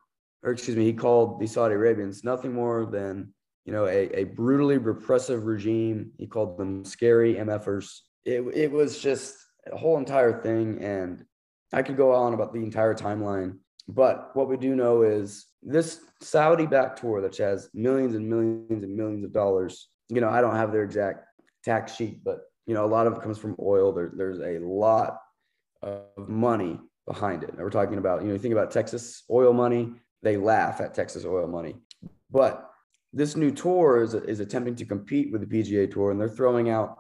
[0.43, 3.33] or excuse me, he called the Saudi Arabians nothing more than
[3.71, 6.11] you know, a, a brutally repressive regime.
[6.19, 8.01] He called them scary MFers.
[8.25, 9.37] It, it was just
[9.73, 10.83] a whole entire thing.
[10.83, 11.25] And
[11.73, 13.59] I could go on about the entire timeline.
[13.87, 18.83] But what we do know is this Saudi backed tour, that has millions and millions
[18.83, 21.27] and millions of dollars, you know, I don't have their exact
[21.65, 23.93] tax sheet, but, you know, a lot of it comes from oil.
[23.93, 25.21] There, there's a lot
[25.81, 27.51] of money behind it.
[27.51, 29.93] And we're talking about, you know, you think about Texas oil money,
[30.25, 31.77] they laugh at Texas oil money.
[32.33, 32.70] But
[33.13, 36.71] this new tour is, is attempting to compete with the PGA Tour, and they're throwing
[36.71, 36.97] out,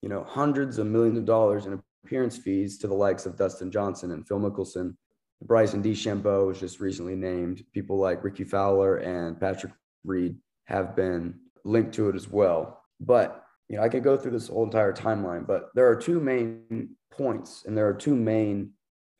[0.00, 3.70] you know, hundreds of millions of dollars in appearance fees to the likes of Dustin
[3.70, 4.96] Johnson and Phil Mickelson.
[5.44, 7.64] Bryson DeChambeau was just recently named.
[7.72, 9.72] People like Rickie Fowler and Patrick
[10.04, 12.82] Reed have been linked to it as well.
[13.00, 16.20] But you know, I could go through this whole entire timeline, but there are two
[16.20, 18.72] main points and there are two main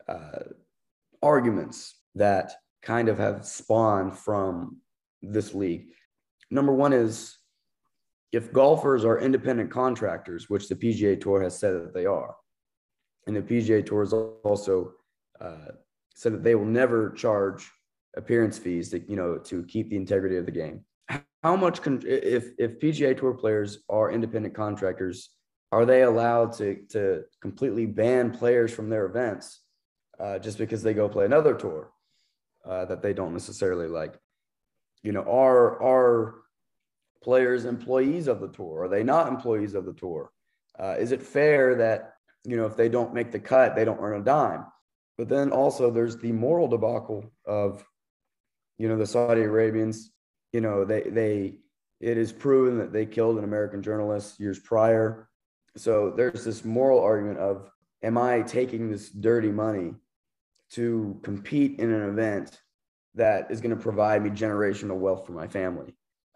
[0.08, 0.44] uh,
[1.22, 2.52] arguments that
[2.82, 4.78] kind of have spawned from
[5.22, 5.86] this league.
[6.52, 7.38] Number one is
[8.30, 12.36] if golfers are independent contractors, which the PGA Tour has said that they are,
[13.26, 14.92] and the PGA Tour has also
[15.40, 15.72] uh,
[16.14, 17.70] said that they will never charge
[18.18, 20.84] appearance fees to you know to keep the integrity of the game.
[21.42, 25.30] How much con- if if PGA Tour players are independent contractors,
[25.72, 29.62] are they allowed to to completely ban players from their events
[30.20, 31.92] uh, just because they go play another tour
[32.66, 34.18] uh, that they don't necessarily like?
[35.02, 36.41] You know, are are
[37.22, 38.82] players employees of the tour?
[38.82, 40.30] Are they not employees of the tour?
[40.78, 44.00] Uh, is it fair that you know if they don't make the cut, they don't
[44.00, 44.64] earn a dime?
[45.18, 47.84] But then also there's the moral debacle of
[48.78, 50.10] you know the Saudi Arabians.
[50.52, 51.54] You know they they
[52.00, 55.28] it is proven that they killed an American journalist years prior.
[55.76, 57.70] So there's this moral argument of
[58.02, 59.94] am I taking this dirty money
[60.70, 62.60] to compete in an event
[63.14, 65.94] that is going to provide me generational wealth for my family?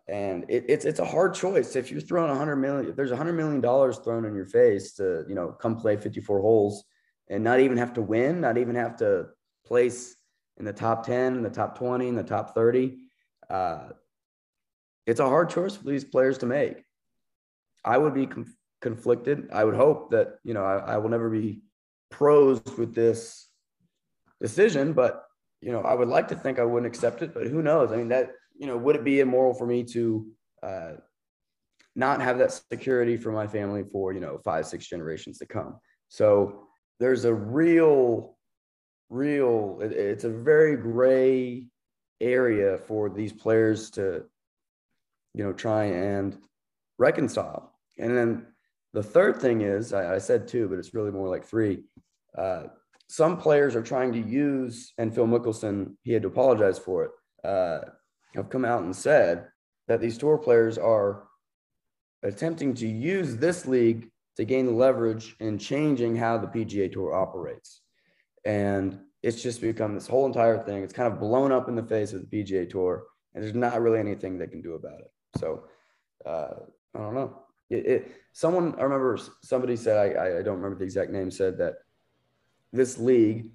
[0.08, 1.74] And it, it's it's a hard choice.
[1.74, 4.46] If you're throwing a hundred million, if there's a hundred million dollars thrown in your
[4.46, 6.84] face to you know come play 54 holes
[7.28, 9.26] and not even have to win, not even have to
[9.66, 10.16] place
[10.58, 12.98] in the top 10, in the top 20, in the top 30,
[13.50, 13.88] uh,
[15.06, 16.82] it's a hard choice for these players to make.
[17.84, 19.48] I would be com- conflicted.
[19.52, 21.62] I would hope that you know I, I will never be
[22.10, 23.48] pros with this
[24.40, 25.24] decision, but
[25.60, 27.92] you know I would like to think I wouldn't accept it, but who knows?
[27.92, 30.26] I mean that you know, would it be immoral for me to
[30.62, 30.92] uh,
[31.94, 35.78] not have that security for my family for, you know, five, six generations to come?
[36.08, 36.66] So
[37.00, 38.36] there's a real,
[39.08, 41.68] real, it, it's a very gray
[42.20, 44.24] area for these players to,
[45.34, 46.38] you know, try and
[46.98, 47.74] reconcile.
[47.98, 48.46] And then
[48.92, 51.82] the third thing is, I, I said two, but it's really more like three.
[52.36, 52.64] Uh,
[53.08, 57.10] some players are trying to use, and Phil Mickelson, he had to apologize for it.
[57.44, 57.80] Uh,
[58.36, 59.48] have come out and said
[59.88, 61.24] that these tour players are
[62.22, 67.80] attempting to use this league to gain leverage in changing how the PGA Tour operates.
[68.44, 70.82] And it's just become this whole entire thing.
[70.82, 73.80] It's kind of blown up in the face of the PGA Tour, and there's not
[73.80, 75.10] really anything they can do about it.
[75.38, 75.64] So
[76.24, 76.54] uh,
[76.94, 77.42] I don't know.
[77.70, 81.58] It, it, someone I remember somebody said I, I don't remember the exact name said
[81.58, 81.74] that
[82.72, 83.50] this league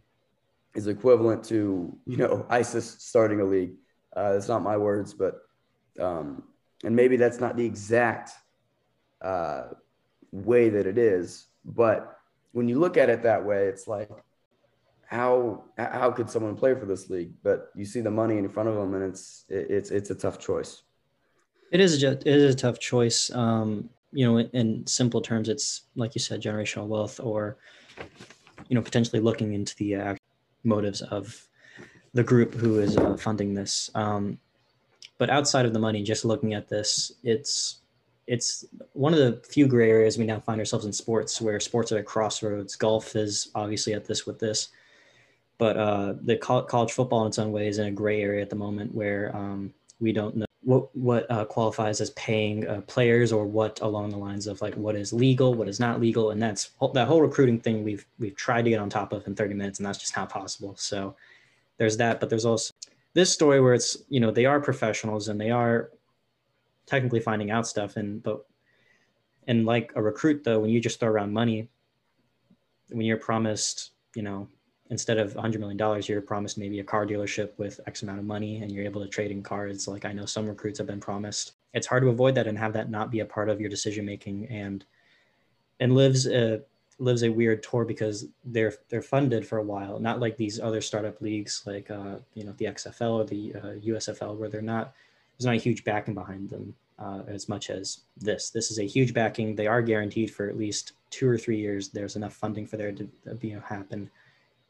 [0.75, 3.75] is equivalent to you know ISIS starting a league.
[4.15, 5.41] Uh, that's not my words, but
[5.99, 6.43] um,
[6.83, 8.31] and maybe that's not the exact
[9.21, 9.63] uh,
[10.31, 12.17] way that it is, but
[12.51, 14.09] when you look at it that way, it's like
[15.11, 17.33] how how could someone play for this league?
[17.43, 20.39] But you see the money in front of them, and it's it's it's a tough
[20.39, 20.83] choice.
[21.71, 23.29] It is a it is a tough choice.
[23.33, 27.57] Um, you know, in, in simple terms, it's like you said, generational wealth, or
[28.69, 30.15] you know, potentially looking into the uh,
[30.63, 31.47] motives of
[32.13, 33.89] the group who is uh, funding this.
[33.95, 34.37] Um,
[35.17, 37.77] but outside of the money, just looking at this, it's
[38.27, 41.91] it's one of the few gray areas we now find ourselves in sports where sports
[41.91, 42.75] are at crossroads.
[42.75, 44.69] Golf is obviously at this with this,
[45.57, 48.41] but uh, the co- college football in its own way is in a gray area
[48.41, 52.81] at the moment where um, we don't know what what uh, qualifies as paying uh,
[52.81, 56.31] players or what along the lines of like what is legal, what is not legal,
[56.31, 59.35] and that's that whole recruiting thing we've we've tried to get on top of in
[59.35, 60.75] 30 minutes, and that's just not possible.
[60.77, 61.15] So
[61.81, 62.71] there's that, but there's also
[63.15, 65.89] this story where it's you know they are professionals and they are
[66.85, 68.45] technically finding out stuff, and but
[69.47, 71.69] and like a recruit though, when you just throw around money,
[72.89, 74.47] when you're promised you know
[74.91, 78.61] instead of $100 million, you're promised maybe a car dealership with X amount of money
[78.61, 79.87] and you're able to trade in cars.
[79.87, 81.53] Like I know some recruits have been promised.
[81.73, 84.05] It's hard to avoid that and have that not be a part of your decision
[84.05, 84.47] making.
[84.49, 84.85] And
[85.79, 86.61] and LIV's a
[87.01, 90.81] LIV's a weird tour because they're they're funded for a while, not like these other
[90.81, 94.93] startup leagues like uh, you know the XFL or the uh, USFL where they're not
[95.37, 98.49] there's not a huge backing behind them uh, as much as this.
[98.49, 99.55] This is a huge backing.
[99.55, 101.89] They are guaranteed for at least two or three years.
[101.89, 104.09] There's enough funding for there to, to be happen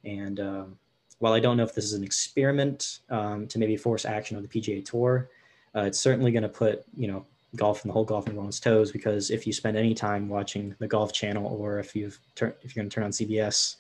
[0.04, 0.78] and um,
[1.20, 4.44] while I don't know if this is an experiment um, to maybe force action of
[4.44, 5.30] the PGA Tour,
[5.76, 7.26] uh, it's certainly going to put you know
[7.56, 10.88] golf and the whole golf its toes because if you spend any time watching the
[10.88, 13.76] Golf Channel or if you've tur- if you're going to turn on CBS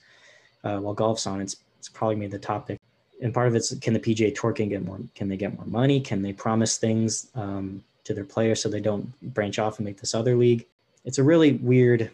[0.63, 2.79] uh, while golf's on, it's it's probably made the topic.
[3.21, 5.65] And part of it's can the PGA Tour can get more can they get more
[5.65, 6.01] money?
[6.01, 9.99] Can they promise things um, to their players so they don't branch off and make
[9.99, 10.65] this other league?
[11.05, 12.11] It's a really weird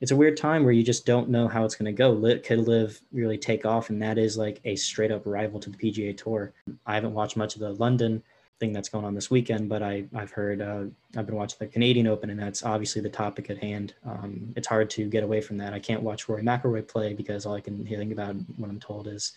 [0.00, 2.10] it's a weird time where you just don't know how it's going to go.
[2.10, 5.70] Lit could LIV really take off, and that is like a straight up rival to
[5.70, 6.52] the PGA Tour.
[6.84, 8.22] I haven't watched much of the London
[8.60, 10.84] thing that's going on this weekend, but I I've heard uh,
[11.16, 13.94] I've been watching the Canadian Open, and that's obviously the topic at hand.
[14.06, 15.72] Um, it's hard to get away from that.
[15.72, 19.08] I can't watch Rory McIlroy play because all I can think about what I'm told
[19.08, 19.32] is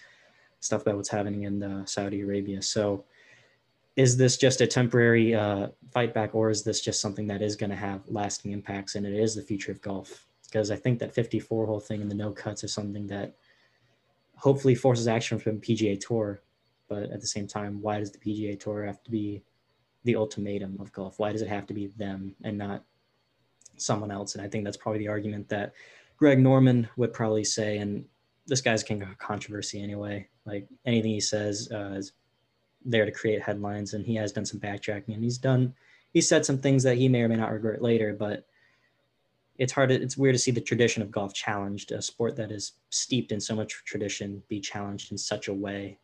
[0.60, 2.62] stuff about what's happening in uh, Saudi Arabia.
[2.62, 3.06] So
[3.96, 7.56] is this just a temporary uh, fight back or is this just something that is
[7.56, 11.00] going to have lasting impacts and it is the future of golf because I think
[11.00, 13.36] that 54 hole thing and the no cuts is something that
[14.38, 16.42] hopefully forces action from PGA Tour.
[16.88, 19.44] But at the same time, why does the PGA Tour have to be
[20.04, 21.20] the ultimatum of golf?
[21.20, 22.84] Why does it have to be them and not
[23.78, 24.36] someone else?
[24.36, 25.74] And I think that's probably the argument that
[26.18, 27.78] Greg Norman would probably say.
[27.78, 28.06] And
[28.48, 30.28] this guy's king of controversy anyway.
[30.46, 32.14] Like anything he says uh, is
[32.86, 35.74] there to create headlines, and he has done some backtracking, and he's done.
[36.14, 38.48] He said some things that he may or may not regret later, but
[39.58, 42.52] it's hard to, it's weird to see the tradition of golf challenged a sport that
[42.52, 45.98] is steeped in so much tradition be challenged in such a way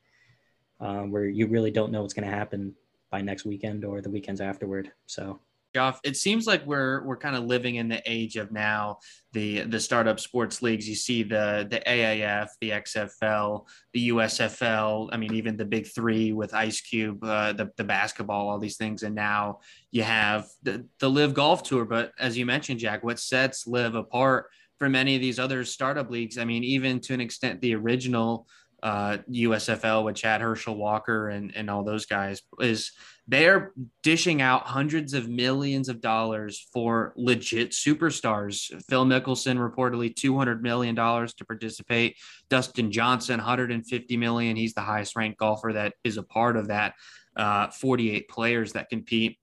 [0.79, 2.73] um, where you really don't know what's going to happen
[3.11, 5.39] by next weekend or the weekends afterward so
[5.77, 5.99] off.
[6.03, 8.99] It seems like we're we're kind of living in the age of now
[9.31, 10.87] the the startup sports leagues.
[10.87, 15.09] You see the the AAF, the XFL, the USFL.
[15.11, 18.77] I mean, even the big three with Ice Cube, uh, the the basketball, all these
[18.77, 19.59] things, and now
[19.91, 21.85] you have the the LIV Golf Tour.
[21.85, 24.47] But as you mentioned, Jack, what sets LIV apart
[24.79, 26.37] from any of these other startup leagues?
[26.37, 28.47] I mean, even to an extent, the original
[28.83, 32.91] uh, USFL with Chad Herschel Walker and, and all those guys is
[33.25, 33.71] they're
[34.01, 38.69] dishing out hundreds of millions of dollars for legit superstars.
[38.89, 42.17] Phil Mickelson reportedly $200 million to participate.
[42.49, 44.57] Dustin Johnson, 150 million.
[44.57, 46.95] He's the highest ranked golfer that is a part of that.
[47.37, 49.39] Uh, 48 players that compete.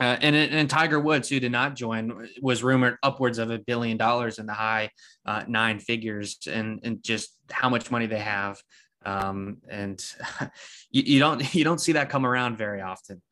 [0.00, 3.96] Uh, and, and Tiger Woods, who did not join, was rumored upwards of a billion
[3.96, 4.90] dollars in the high
[5.26, 8.62] uh, nine figures, and and just how much money they have,
[9.04, 10.04] um, and
[10.90, 13.22] you, you don't you don't see that come around very often.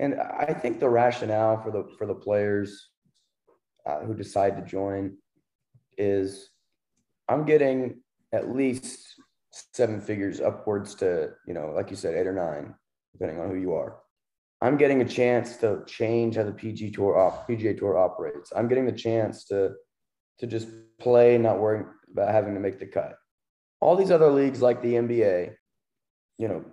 [0.00, 2.90] And I think the rationale for the for the players
[3.86, 5.16] uh, who decide to join
[5.96, 6.50] is,
[7.28, 8.00] I'm getting
[8.32, 9.00] at least
[9.72, 12.74] seven figures upwards to you know, like you said, eight or nine,
[13.12, 13.98] depending on who you are
[14.60, 17.14] I'm getting a chance to change how the PG tour
[17.48, 18.52] PGA tour operates.
[18.54, 19.74] I'm getting the chance to
[20.38, 23.16] to just play, not worrying about having to make the cut.
[23.80, 25.54] All these other leagues like the NBA,
[26.38, 26.64] you know,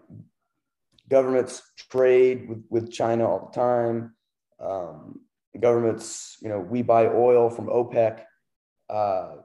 [1.09, 1.61] governments
[1.91, 4.15] trade with, with China all the time.
[4.59, 5.21] Um,
[5.59, 8.21] governments, you know, we buy oil from OPEC.
[8.89, 9.36] Uh,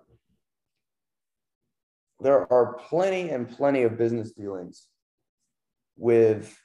[2.20, 4.86] there are plenty and plenty of business dealings
[5.96, 6.56] with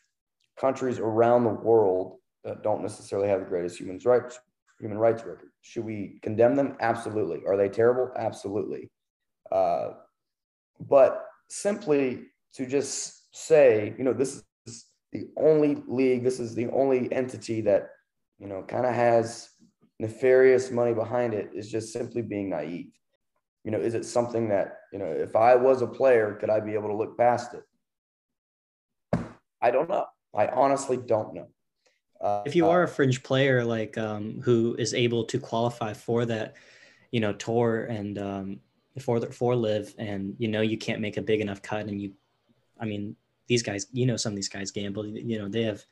[0.59, 4.39] countries around the world that don't necessarily have the greatest human rights
[4.80, 5.49] human rights record.
[5.61, 6.76] Should we condemn them?
[6.80, 7.41] Absolutely.
[7.47, 8.11] Are they terrible?
[8.17, 8.89] Absolutely.
[9.52, 9.91] Uh,
[10.80, 12.24] but simply
[12.54, 17.62] to just say, you know, this is the only league, this is the only entity
[17.62, 17.89] that,
[18.39, 19.50] you know, kind of has
[20.00, 22.91] nefarious money behind it is just simply being naive.
[23.64, 26.60] You know, is it something that, you know, if I was a player, could I
[26.60, 27.64] be able to look past it?
[29.62, 30.06] I don't know.
[30.36, 31.48] I honestly don't know.
[32.22, 36.26] Uh, if you are a fringe player, like um, who is able to qualify for
[36.26, 36.56] that,
[37.12, 38.60] you know, tour and um,
[39.00, 42.14] for for LIV and you know you can't make a big enough cut, and you,
[42.80, 43.16] I mean,
[43.48, 45.06] these guys, you know, some of these guys gamble.
[45.06, 45.84] You know, they have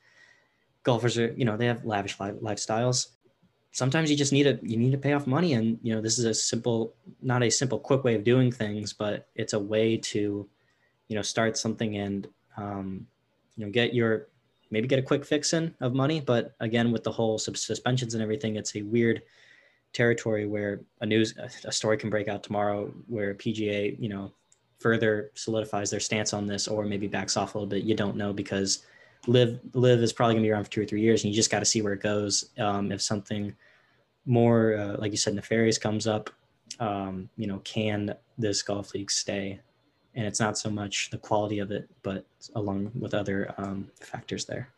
[0.82, 3.08] golfers are, you know, they have lavish li- lifestyles.
[3.72, 6.18] Sometimes you just need a you need to pay off money, and you know, this
[6.18, 9.96] is a simple, not a simple, quick way of doing things, but it's a way
[9.96, 10.48] to,
[11.08, 13.06] you know, start something and um,
[13.56, 14.28] you know get your
[14.70, 16.20] maybe get a quick fix in of money.
[16.20, 19.22] But again, with the whole suspensions and everything, it's a weird
[19.94, 21.34] territory where a news
[21.64, 24.32] a story can break out tomorrow where PGA, you know,
[24.80, 27.84] further solidifies their stance on this or maybe backs off a little bit.
[27.84, 28.84] You don't know because
[29.26, 31.50] LIV LIV is probably gonna be around for two or three years, and you just
[31.50, 32.50] got to see where it goes.
[32.58, 33.54] Um, if something
[34.26, 36.28] more, uh, like you said, nefarious comes up,
[36.80, 39.60] um, you know, can this golf league stay?
[40.16, 42.24] And it's not so much the quality of it, but
[42.54, 44.68] along with other um, factors there.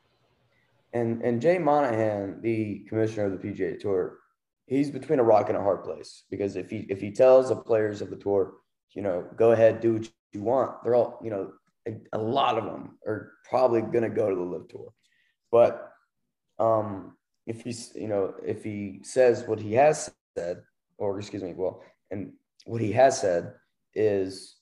[0.92, 4.18] And and Jay Monahan, the commissioner of the PGA Tour,
[4.66, 7.56] he's between a rock and a hard place because if he if he tells the
[7.56, 8.54] players of the tour,
[8.94, 11.52] you know, go ahead, do what you want, they're all, you know,
[11.86, 14.92] a, a lot of them are probably going to go to the LIV tour.
[15.52, 15.90] But
[16.58, 20.62] um, if he's, you know, if he says what he has said,
[20.98, 22.32] or excuse me, well, and
[22.64, 23.52] what he has said
[23.94, 24.56] is,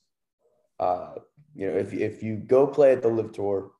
[0.80, 1.14] uh,
[1.54, 3.70] you know, if if you go play at the LIV tour,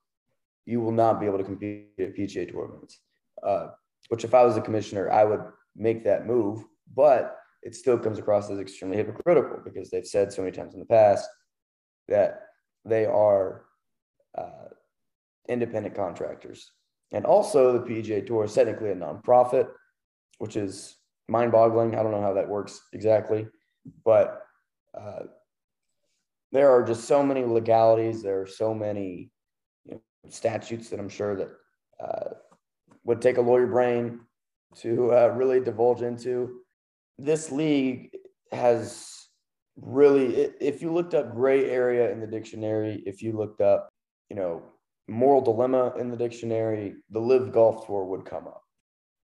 [0.65, 2.99] you will not be able to compete at PGA tournaments.
[3.43, 3.67] Uh,
[4.09, 5.41] which, if I was a commissioner, I would
[5.75, 6.63] make that move,
[6.95, 10.79] but it still comes across as extremely hypocritical because they've said so many times in
[10.79, 11.27] the past
[12.07, 12.41] that
[12.85, 13.65] they are
[14.37, 14.69] uh,
[15.49, 16.71] independent contractors.
[17.11, 19.69] And also, the PGA Tour is technically a nonprofit,
[20.37, 20.97] which is
[21.27, 21.95] mind boggling.
[21.95, 23.47] I don't know how that works exactly,
[24.03, 24.43] but
[24.97, 25.23] uh,
[26.51, 28.21] there are just so many legalities.
[28.21, 29.31] There are so many
[29.85, 31.49] you know, statutes that I'm sure that
[32.03, 32.29] uh,
[33.03, 34.19] would take a lawyer brain
[34.81, 36.61] to uh, really divulge into.
[37.17, 38.11] This league
[38.51, 39.27] has
[39.81, 43.89] really, if you looked up gray area in the dictionary, if you looked up,
[44.29, 44.63] you know,
[45.07, 48.61] moral dilemma in the dictionary, the LIV golf tour would come up.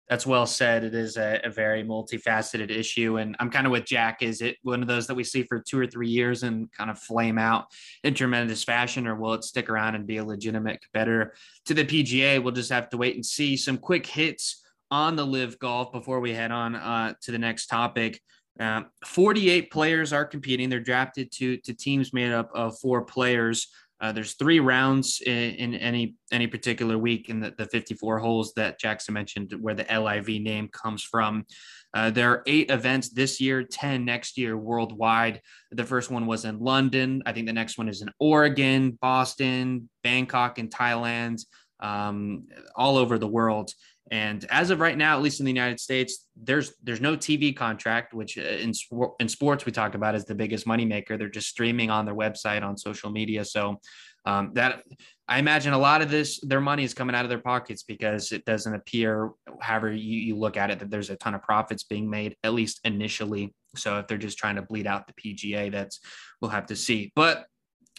[0.10, 0.84] That's well said.
[0.84, 3.16] It is a, a, very multifaceted issue.
[3.16, 4.22] And I'm kind of with Jack.
[4.22, 6.90] Is it one of those that we see for two or three years and kind
[6.90, 7.68] of flame out
[8.04, 11.34] in tremendous fashion, or will it stick around and be a legitimate competitor
[11.66, 12.44] to the PGA?
[12.44, 13.56] We'll just have to wait and see.
[13.56, 14.61] Some quick hits
[14.92, 18.22] on the LIV golf before we head on uh, to the next topic.
[18.60, 20.70] Uh, 48 players are competing.
[20.70, 23.68] They're drafted to to teams made up of four players.
[24.02, 28.52] Uh, there's three rounds in, in, any any particular week in the, the 54 holes
[28.56, 31.46] that Jackson mentioned, where the LIV name comes from.
[31.94, 35.42] Uh, there are eight events this year, 10 next year worldwide.
[35.72, 37.22] The first one was in London.
[37.26, 41.46] I think the next one is in Oregon, Boston, Bangkok, and Thailand,
[41.80, 43.72] um, all over the world.
[44.12, 47.56] And as of right now, at least in the United States, there's there's no TV
[47.56, 48.74] contract, which uh, in
[49.22, 51.18] in sports we talk about as the biggest moneymaker.
[51.18, 53.46] They're just streaming on their website on social media.
[53.46, 53.80] So
[54.26, 54.84] um, that
[55.30, 58.34] I imagine a lot of this their money is coming out of their pockets because
[58.34, 59.32] it doesn't appear,
[59.62, 62.54] however you, you look at it, that there's a ton of profits being made at
[62.54, 63.56] least initially.
[63.78, 66.02] So if they're just trying to bleed out the PGA, that's
[66.42, 67.14] we'll have to see.
[67.16, 67.46] But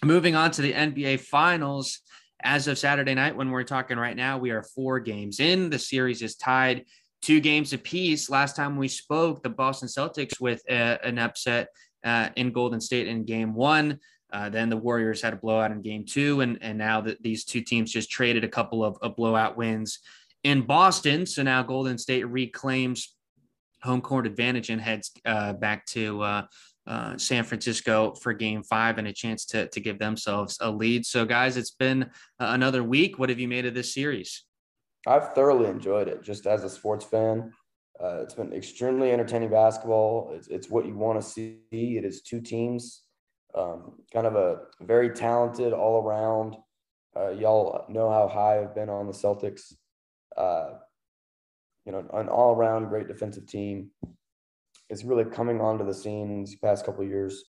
[0.05, 2.01] moving on to the NBA Finals
[2.45, 5.71] as of Saturday night, when we're talking right now, we are four games in.
[5.71, 6.85] The series is tied
[7.23, 8.29] two games apiece.
[8.29, 11.69] Last time we spoke, the Boston Celtics with a, uh, an upset
[12.05, 13.99] uh, in Golden State in game one.
[14.33, 16.41] Uh, then the Warriors had a blowout in game two.
[16.41, 20.01] And, and now that these two teams just traded a couple of, of blowout wins
[20.43, 21.27] in Boston.
[21.27, 23.15] So now Golden State reclaims
[23.83, 26.43] home court advantage and heads uh, back to uh,
[26.87, 31.07] uh, San Francisco for game five and a chance to, to give themselves a lead.
[31.07, 33.19] So, guys, it's been another week.
[33.19, 34.45] What have you made of this series?
[35.07, 37.53] I've thoroughly enjoyed it just as a sports fan.
[38.03, 40.33] Uh, it's been extremely entertaining basketball.
[40.35, 41.61] It's, it's what you want to see.
[41.71, 43.03] It is two teams,
[43.57, 46.57] um, kind of a very talented all around.
[47.17, 49.75] Uh, y'all know how high I've been on the Celtics.
[50.37, 50.79] Uh,
[51.85, 53.91] you know, an all around great defensive team
[54.93, 57.45] is really coming onto the scene these past couple years.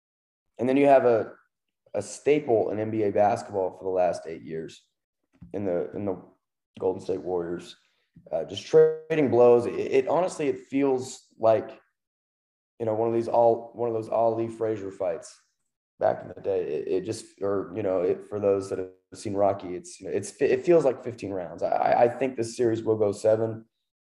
[0.59, 1.31] And then you have a
[1.95, 4.83] a staple in NBA basketball for the last eight years
[5.53, 6.21] in the in the
[6.79, 7.75] Golden State Warriors.
[8.31, 9.65] Uh, just trading blows.
[9.65, 11.79] It, it, honestly it feels like
[12.79, 15.39] you know one of these all one of those Ali Frazier fights
[15.99, 16.61] back in the day.
[16.61, 20.07] It, it just or you know it, for those that have seen Rocky, it's you
[20.07, 21.63] know, it's it feels like 15 rounds.
[21.63, 23.63] I, I think this series will go seven.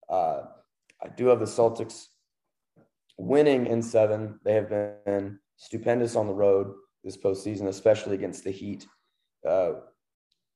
[0.09, 0.43] Uh,
[1.03, 2.05] I do have the Celtics
[3.17, 4.39] winning in seven.
[4.43, 8.85] They have been stupendous on the road this postseason, especially against the Heat,
[9.47, 9.73] uh,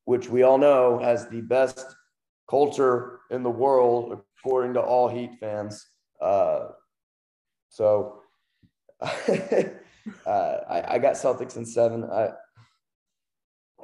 [0.05, 1.85] which we all know has the best
[2.49, 5.85] culture in the world, according to all Heat fans.
[6.19, 6.69] Uh,
[7.69, 8.21] so
[9.01, 9.67] uh,
[10.25, 12.03] I, I, got Celtics in seven.
[12.03, 12.29] I,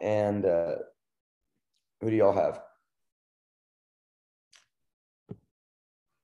[0.01, 0.75] and uh,
[2.01, 2.61] who do y'all have?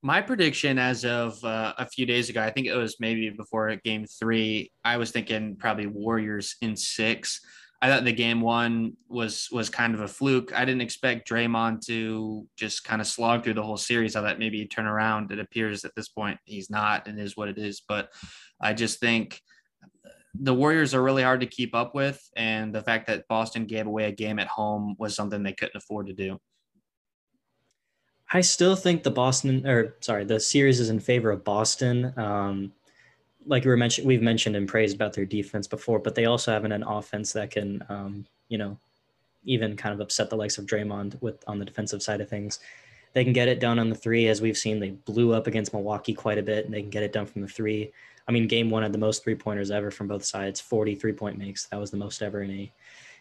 [0.03, 3.75] My prediction as of uh, a few days ago, I think it was maybe before
[3.83, 7.39] game three, I was thinking probably Warriors in six.
[7.83, 10.53] I thought the game one was was kind of a fluke.
[10.55, 14.15] I didn't expect Draymond to just kind of slog through the whole series.
[14.15, 15.31] I thought maybe he'd turn around.
[15.31, 17.81] It appears at this point he's not, and is what it is.
[17.87, 18.09] But
[18.59, 19.41] I just think
[20.35, 23.87] the Warriors are really hard to keep up with, and the fact that Boston gave
[23.87, 26.39] away a game at home was something they couldn't afford to do.
[28.33, 32.13] I still think the Boston, or sorry, the series is in favor of Boston.
[32.17, 32.71] Um,
[33.45, 36.51] like we were mentioned, we've mentioned and praised about their defense before, but they also
[36.51, 38.77] have an, an offense that can, um, you know,
[39.43, 42.59] even kind of upset the likes of Draymond with on the defensive side of things.
[43.13, 44.79] They can get it done on the three, as we've seen.
[44.79, 47.41] They blew up against Milwaukee quite a bit, and they can get it done from
[47.41, 47.91] the three.
[48.27, 51.37] I mean, game one had the most three pointers ever from both sides, 43 point
[51.37, 51.65] makes.
[51.65, 52.71] That was the most ever in a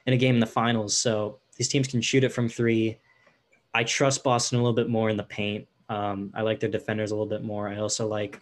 [0.06, 0.96] in a game in the finals.
[0.96, 2.98] So these teams can shoot it from three.
[3.74, 5.66] I trust Boston a little bit more in the paint.
[5.88, 7.68] Um, I like their defenders a little bit more.
[7.68, 8.40] I also like,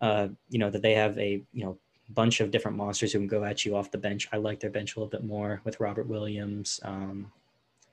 [0.00, 1.78] uh, you know, that they have a you know
[2.10, 4.28] bunch of different monsters who can go at you off the bench.
[4.32, 7.32] I like their bench a little bit more with Robert Williams, um,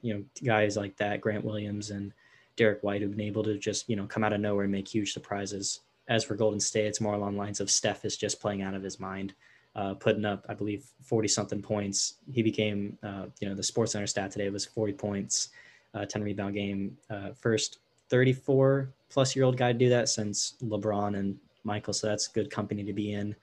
[0.01, 2.13] you know, guys like that, Grant Williams and
[2.55, 4.87] Derrick White, who've been able to just you know come out of nowhere and make
[4.87, 5.81] huge surprises.
[6.07, 8.81] As for Golden State, it's more along lines of Steph is just playing out of
[8.81, 9.35] his mind,
[9.75, 12.15] uh, putting up, I believe, 40 something points.
[12.31, 15.49] He became, uh, you know, the Sports Center stat today was 40 points
[15.93, 16.97] uh, 10 rebound game.
[17.09, 17.79] Uh, first
[18.09, 21.93] 34 plus year old guy to do that since LeBron and Michael.
[21.93, 23.35] So that's good company to be in.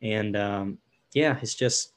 [0.00, 0.78] And um,
[1.12, 1.92] yeah, it's just,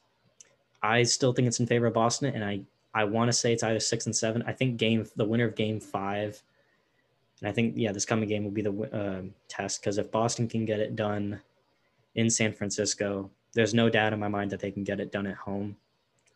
[0.82, 2.34] I still think it's in favor of Boston.
[2.34, 2.60] And I,
[2.94, 4.42] I want to say it's either six and seven.
[4.46, 6.40] I think game, the winner of game five.
[7.40, 10.48] And I think, yeah, this coming game will be the uh, test because if Boston
[10.48, 11.40] can get it done
[12.14, 15.26] in San Francisco, there's no doubt in my mind that they can get it done
[15.26, 15.76] at home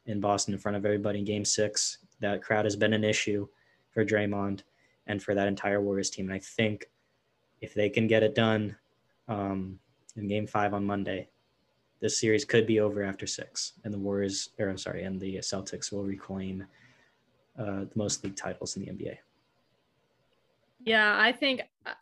[0.06, 3.48] in Boston in front of everybody in game six that crowd has been an issue
[3.90, 4.62] for Draymond
[5.06, 6.26] and for that entire Warriors team.
[6.26, 6.88] And I think
[7.60, 8.76] if they can get it done
[9.28, 9.78] um,
[10.16, 11.28] in game five on Monday,
[12.00, 15.36] this series could be over after six, and the Warriors, or I'm sorry, and the
[15.36, 16.64] Celtics will reclaim
[17.58, 19.18] uh, the most league titles in the NBA.
[20.82, 21.92] Yeah, I think uh,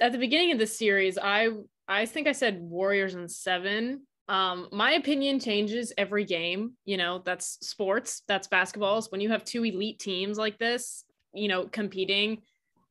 [0.00, 1.48] at the beginning of the series, I
[1.88, 4.02] I think I said Warriors in seven,
[4.32, 6.72] um, my opinion changes every game.
[6.86, 9.12] You know, that's sports, that's basketballs.
[9.12, 11.04] When you have two elite teams like this,
[11.34, 12.40] you know, competing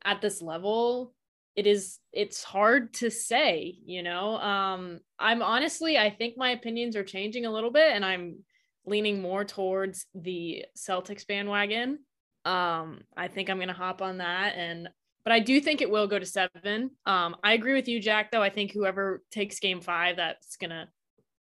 [0.05, 1.15] at this level,
[1.55, 4.37] it is it's hard to say, you know.
[4.37, 8.43] Um, I'm honestly, I think my opinions are changing a little bit, and I'm
[8.85, 11.97] leaning more towards the Celtics bandwagon.
[12.45, 14.89] Um, I think I'm gonna hop on that and
[15.23, 16.89] but I do think it will go to seven.
[17.05, 18.41] Um, I agree with you, Jack, though.
[18.41, 20.87] I think whoever takes game five, that's gonna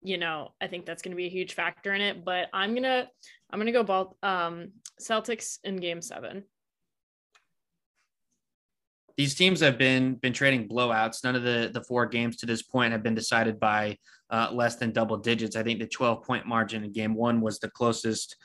[0.01, 2.25] you know, I think that's going to be a huge factor in it.
[2.25, 3.07] But I'm gonna
[3.49, 6.43] I'm gonna go ball um, Celtics in Game Seven.
[9.17, 11.23] These teams have been been trading blowouts.
[11.23, 13.97] None of the the four games to this point have been decided by
[14.29, 15.55] uh, less than double digits.
[15.55, 18.37] I think the 12 point margin in Game One was the closest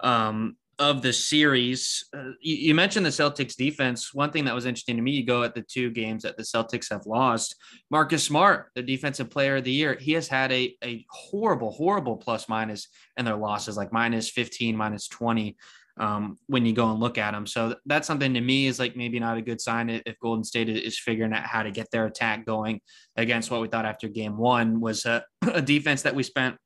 [0.00, 2.04] um, of the series.
[2.16, 4.12] Uh, you, you, mentioned the Celtics defense.
[4.12, 6.42] One thing that was interesting to me, you go at the two games that the
[6.42, 7.56] Celtics have lost.
[7.90, 12.16] Marcus Smart, the defensive player of the year, he has had a, a horrible, horrible
[12.16, 15.56] plus minus in their losses, like minus 15, minus 20
[15.96, 17.46] um, when you go and look at them.
[17.46, 20.68] So that's something to me is like maybe not a good sign if Golden State
[20.68, 22.80] is figuring out how to get their attack going
[23.16, 26.56] against what we thought after game one was a, a defense that we spent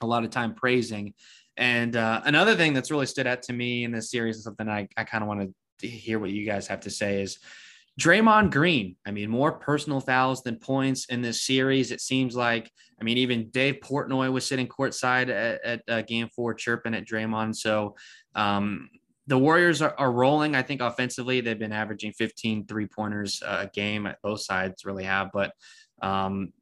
[0.00, 1.14] a lot of time praising
[1.56, 4.68] and uh, another thing that's really stood out to me in this series and something
[4.68, 7.38] I, I kind of want to hear what you guys have to say is
[8.00, 8.96] Draymond Green.
[9.06, 11.92] I mean, more personal fouls than points in this series.
[11.92, 16.28] It seems like, I mean, even Dave Portnoy was sitting courtside at, at uh, game
[16.34, 17.54] four chirping at Draymond.
[17.54, 17.94] So
[18.34, 18.88] um,
[19.28, 20.56] the Warriors are, are, rolling.
[20.56, 25.30] I think offensively, they've been averaging 15 three pointers a game both sides, really have.
[25.32, 25.52] But
[26.02, 26.52] um,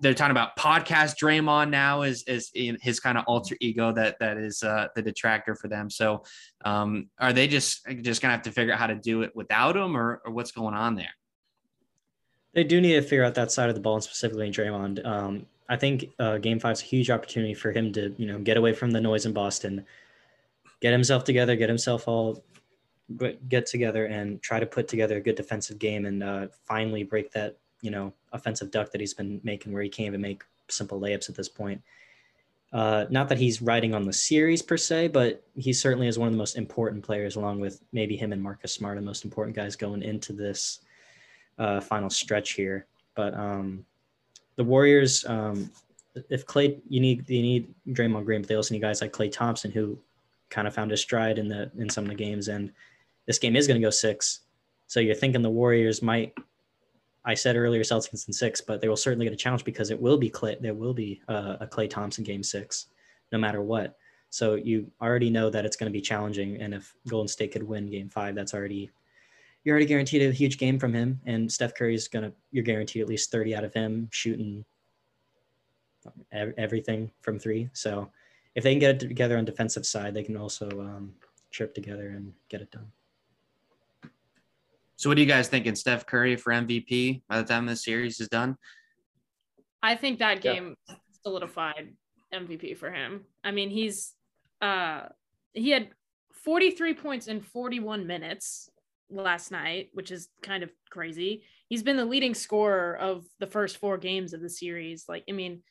[0.00, 4.38] they're talking about podcast Draymond now is is his kind of alter ego that that
[4.38, 5.90] is uh, the detractor for them.
[5.90, 6.24] So,
[6.64, 9.76] um, are they just just gonna have to figure out how to do it without
[9.76, 11.14] him, or, or what's going on there?
[12.54, 15.06] They do need to figure out that side of the ball, and specifically Draymond.
[15.06, 18.38] Um, I think uh, Game Five is a huge opportunity for him to you know
[18.38, 19.84] get away from the noise in Boston,
[20.80, 22.42] get himself together, get himself all
[23.48, 27.30] get together, and try to put together a good defensive game, and uh, finally break
[27.32, 31.00] that you know offensive duck that he's been making, where he can't even make simple
[31.00, 31.82] layups at this point.
[32.72, 36.28] Uh, not that he's riding on the series per se, but he certainly is one
[36.28, 39.56] of the most important players, along with maybe him and Marcus Smart, the most important
[39.56, 40.80] guys going into this
[41.58, 42.86] uh, final stretch here.
[43.16, 43.84] But um,
[44.54, 45.70] the Warriors, um,
[46.28, 49.32] if Klay, you need you need Draymond Green, but they also need guys like Klay
[49.32, 49.98] Thompson who
[50.48, 52.46] kind of found his stride in the in some of the games.
[52.46, 52.70] And
[53.26, 54.40] this game is going to go six,
[54.86, 56.34] so you're thinking the Warriors might
[57.30, 60.00] I said earlier Celtics in six, but they will certainly get a challenge because it
[60.00, 62.86] will be Klay, there will be uh, a Klay Thompson game six,
[63.30, 63.96] no matter what.
[64.30, 67.62] So you already know that it's going to be challenging, and if Golden State could
[67.62, 68.90] win Game Five, that's already
[69.62, 71.20] you're already guaranteed a huge game from him.
[71.24, 74.64] And Steph Curry is gonna you're guaranteed at least thirty out of him shooting
[76.32, 77.70] everything from three.
[77.74, 78.10] So
[78.56, 81.14] if they can get it together on defensive side, they can also um,
[81.52, 82.90] trip together and get it done.
[85.00, 85.64] So what do you guys think?
[85.64, 85.76] thinking?
[85.76, 88.56] Steph Curry for MVP by the time the series is done?
[89.82, 90.96] I think that game yeah.
[91.22, 91.94] solidified
[92.34, 93.24] MVP for him.
[93.42, 94.12] I mean, he's
[94.60, 95.04] uh
[95.54, 95.88] he had
[96.44, 98.68] 43 points in 41 minutes
[99.10, 101.44] last night, which is kind of crazy.
[101.70, 105.06] He's been the leading scorer of the first four games of the series.
[105.08, 105.62] Like, I mean,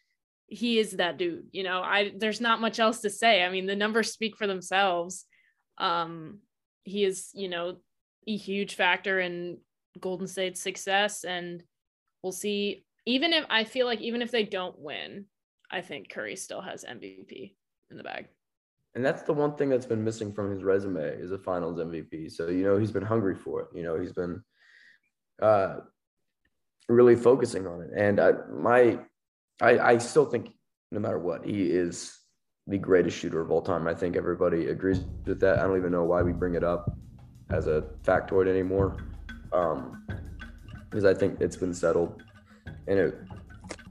[0.48, 1.84] he is that dude, you know.
[1.84, 3.44] I there's not much else to say.
[3.44, 5.26] I mean, the numbers speak for themselves.
[5.78, 6.40] Um
[6.84, 7.78] he is, you know,
[8.30, 9.58] a huge factor in
[10.00, 11.24] Golden State's success.
[11.24, 11.64] And
[12.22, 12.86] we'll see.
[13.06, 15.26] Even if I feel like even if they don't win,
[15.72, 17.56] I think Curry still has MVP
[17.90, 18.28] in the bag.
[18.96, 22.32] And that's the one thing that's been missing from his resume is a finals MVP.
[22.32, 23.68] So, you know, he's been hungry for it.
[23.74, 24.44] You know, he's been
[25.42, 25.78] uh,
[26.88, 27.90] really focusing on it.
[27.96, 29.00] And I, my,
[29.62, 30.50] I, I still think
[30.92, 32.18] no matter what, he is
[32.68, 33.88] the greatest shooter of all time.
[33.88, 35.60] I think everybody agrees with that.
[35.60, 36.99] I don't even know why we bring it up
[37.50, 38.97] as a factoid anymore
[39.52, 40.06] um,
[40.89, 42.24] because I think it's been settled
[42.88, 43.16] and it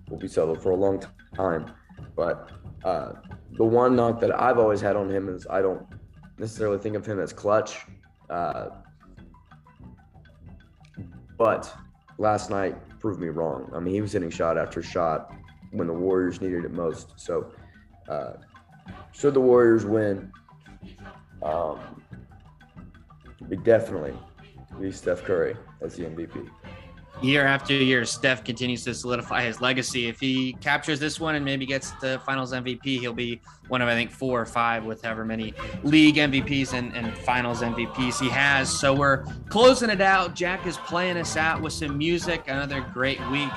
[0.09, 1.03] will be settled for a long
[1.35, 1.73] time.
[2.17, 2.51] But
[2.85, 3.13] uh,
[3.53, 5.87] the one knock that I've always had on him is I don't
[6.39, 7.79] necessarily think of him as clutch.
[8.31, 8.69] Uh,
[11.37, 11.73] but
[12.19, 13.71] last night proved me wrong.
[13.75, 15.33] I mean, he was hitting shot after shot
[15.71, 17.13] when the Warriors needed it most.
[17.17, 17.53] So,
[18.09, 18.33] uh,
[19.13, 20.33] should the Warriors win,
[21.43, 22.03] um,
[23.63, 24.15] definitely
[24.81, 26.49] be Steph Curry as the MVP
[27.23, 30.09] year after year, Steph continues to solidify his legacy.
[30.09, 33.89] If he captures this one and maybe gets the finals MVP, he'll be one of,
[33.89, 38.29] I think, four or five with however many league MVPs and, and finals MVPs he
[38.29, 38.69] has.
[38.69, 40.35] So we're closing it out.
[40.35, 42.45] Jack is playing us out with some music.
[42.49, 43.51] Another great week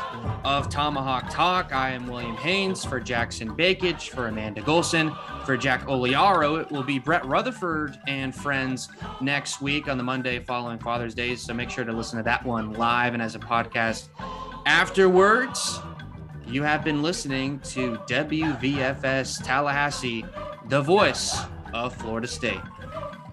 [0.43, 1.74] of Tomahawk Talk.
[1.74, 6.62] I am William Haynes for Jackson Bakage, for Amanda Golson, for Jack Oliaro.
[6.62, 8.89] It will be Brett Rutherford and friends
[9.22, 11.36] next week on the Monday following Father's Day.
[11.36, 14.09] So make sure to listen to that one live and as a podcast
[14.66, 15.80] afterwards.
[16.52, 20.26] You have been listening to WVFS Tallahassee,
[20.68, 21.39] the voice
[21.74, 22.60] of Florida State.